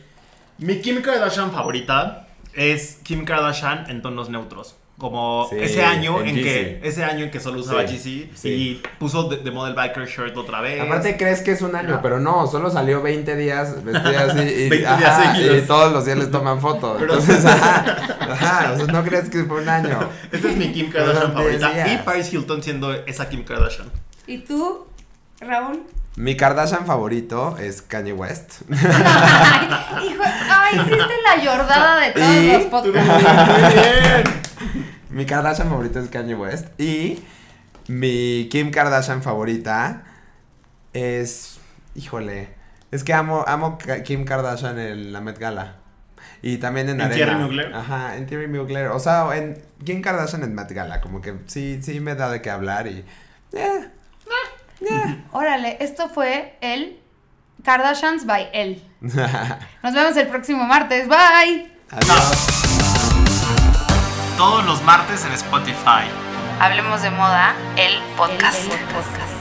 Mi 0.58 0.80
Kim 0.80 1.02
Kardashian 1.02 1.50
favorita 1.52 2.26
es 2.52 2.98
Kim 3.02 3.24
Kardashian 3.24 3.90
en 3.90 4.02
tonos 4.02 4.30
neutros. 4.30 4.76
como 4.96 5.48
Sí, 5.50 5.56
ese 5.58 5.84
año 5.84 6.20
en 6.20 6.28
en, 6.28 6.34
que 6.36 6.80
ese 6.84 7.02
año 7.04 7.24
en 7.24 7.30
que 7.32 7.40
solo 7.40 7.58
usaba 7.58 7.84
Sí, 7.88 7.96
GC 8.30 8.36
sí. 8.36 8.48
y 8.48 8.82
puso 9.00 9.24
de, 9.28 9.38
de 9.38 9.50
model 9.50 9.74
biker 9.74 10.06
shirt 10.06 10.36
otra 10.36 10.60
vez. 10.60 10.80
Aparte 10.80 11.16
crees 11.16 11.40
que 11.42 11.50
es 11.50 11.62
un 11.62 11.74
año, 11.74 11.98
pero 12.00 12.20
no, 12.20 12.46
solo 12.46 12.70
salió 12.70 13.02
20 13.02 13.34
días 13.34 13.84
vestida 13.84 14.26
así 14.30 14.38
y, 14.66 14.68
20 14.68 14.86
ajá, 14.86 14.96
días 14.98 15.32
seguidos. 15.36 15.58
y 15.58 15.66
todos 15.66 15.92
los 15.92 16.04
días 16.04 16.18
les 16.18 16.30
toman 16.30 16.60
fotos. 16.60 16.96
Pero- 17.00 17.14
Entonces, 17.14 17.44
ajá, 17.44 17.84
ajá, 18.30 18.72
o 18.72 18.76
sea, 18.76 18.86
no 18.86 19.02
crees 19.02 19.28
que 19.28 19.42
fue 19.42 19.60
un 19.62 19.68
año. 19.68 19.98
Esta 20.30 20.48
es 20.48 20.56
mi 20.56 20.72
Kim 20.72 20.90
Kardashian 20.92 21.32
favorita 21.32 21.72
días. 21.72 21.90
y 21.92 21.96
Paris 22.04 22.32
Hilton 22.32 22.62
siendo 22.62 22.92
esa 22.92 23.28
Kim 23.28 23.42
Kardashian. 23.44 23.90
¿Y 24.28 24.38
tú, 24.38 24.86
Raúl? 25.40 25.82
Mi 26.16 26.36
Kardashian 26.36 26.86
favorito 26.86 27.56
es 27.58 27.82
Kanye 27.82 28.12
West. 28.12 28.62
Ay, 28.70 30.06
hijo, 30.08 30.22
ay, 30.22 30.76
hiciste 30.76 31.14
la 31.24 31.42
yordada 31.42 32.00
de 32.00 32.12
todos 32.12 32.34
Y- 32.36 32.52
los 32.52 32.62
podcasts. 32.64 33.24
Muy 33.24 33.72
bien. 33.74 34.24
Mi 35.10 35.26
Kardashian 35.26 35.68
favorito 35.68 35.98
es 35.98 36.08
Kanye 36.10 36.36
West. 36.36 36.68
Y 36.80 37.24
mi 37.88 38.48
Kim 38.50 38.70
Kardashian 38.70 39.22
favorita 39.22 40.04
es. 40.92 41.58
Híjole. 41.96 42.48
Es 42.92 43.02
que 43.02 43.12
amo, 43.12 43.44
amo 43.48 43.76
Kim 44.04 44.24
Kardashian 44.24 44.78
en 44.78 45.12
la 45.12 45.20
Met 45.20 45.38
Gala. 45.38 45.76
Y 46.42 46.58
también 46.58 46.88
en, 46.90 46.96
¿En 47.00 47.06
Arena. 47.06 47.16
Thierry 47.16 47.34
Mugler? 47.42 47.74
Ajá, 47.74 48.16
en 48.16 48.26
Thierry 48.26 48.46
Mugler. 48.46 48.88
O 48.88 49.00
sea, 49.00 49.36
en 49.36 49.60
Kim 49.84 50.00
Kardashian 50.00 50.44
en 50.44 50.54
Met 50.54 50.70
Gala. 50.70 51.00
Como 51.00 51.20
que 51.20 51.34
sí, 51.46 51.80
sí 51.82 51.98
me 51.98 52.14
da 52.14 52.30
de 52.30 52.40
qué 52.40 52.50
hablar 52.50 52.86
y. 52.86 53.04
eh, 53.52 53.88
Órale, 55.32 55.76
esto 55.80 56.08
fue 56.08 56.56
el 56.60 57.00
Kardashians 57.62 58.26
by 58.26 58.50
él. 58.52 58.82
Nos 59.00 59.94
vemos 59.94 60.16
el 60.16 60.28
próximo 60.28 60.64
martes. 60.64 61.08
Bye. 61.08 61.70
Adiós. 61.90 62.46
Todos 64.36 64.64
los 64.64 64.82
martes 64.82 65.24
en 65.24 65.32
Spotify. 65.32 66.04
Hablemos 66.60 67.02
de 67.02 67.10
moda, 67.10 67.54
el 67.76 68.00
podcast. 68.16 69.33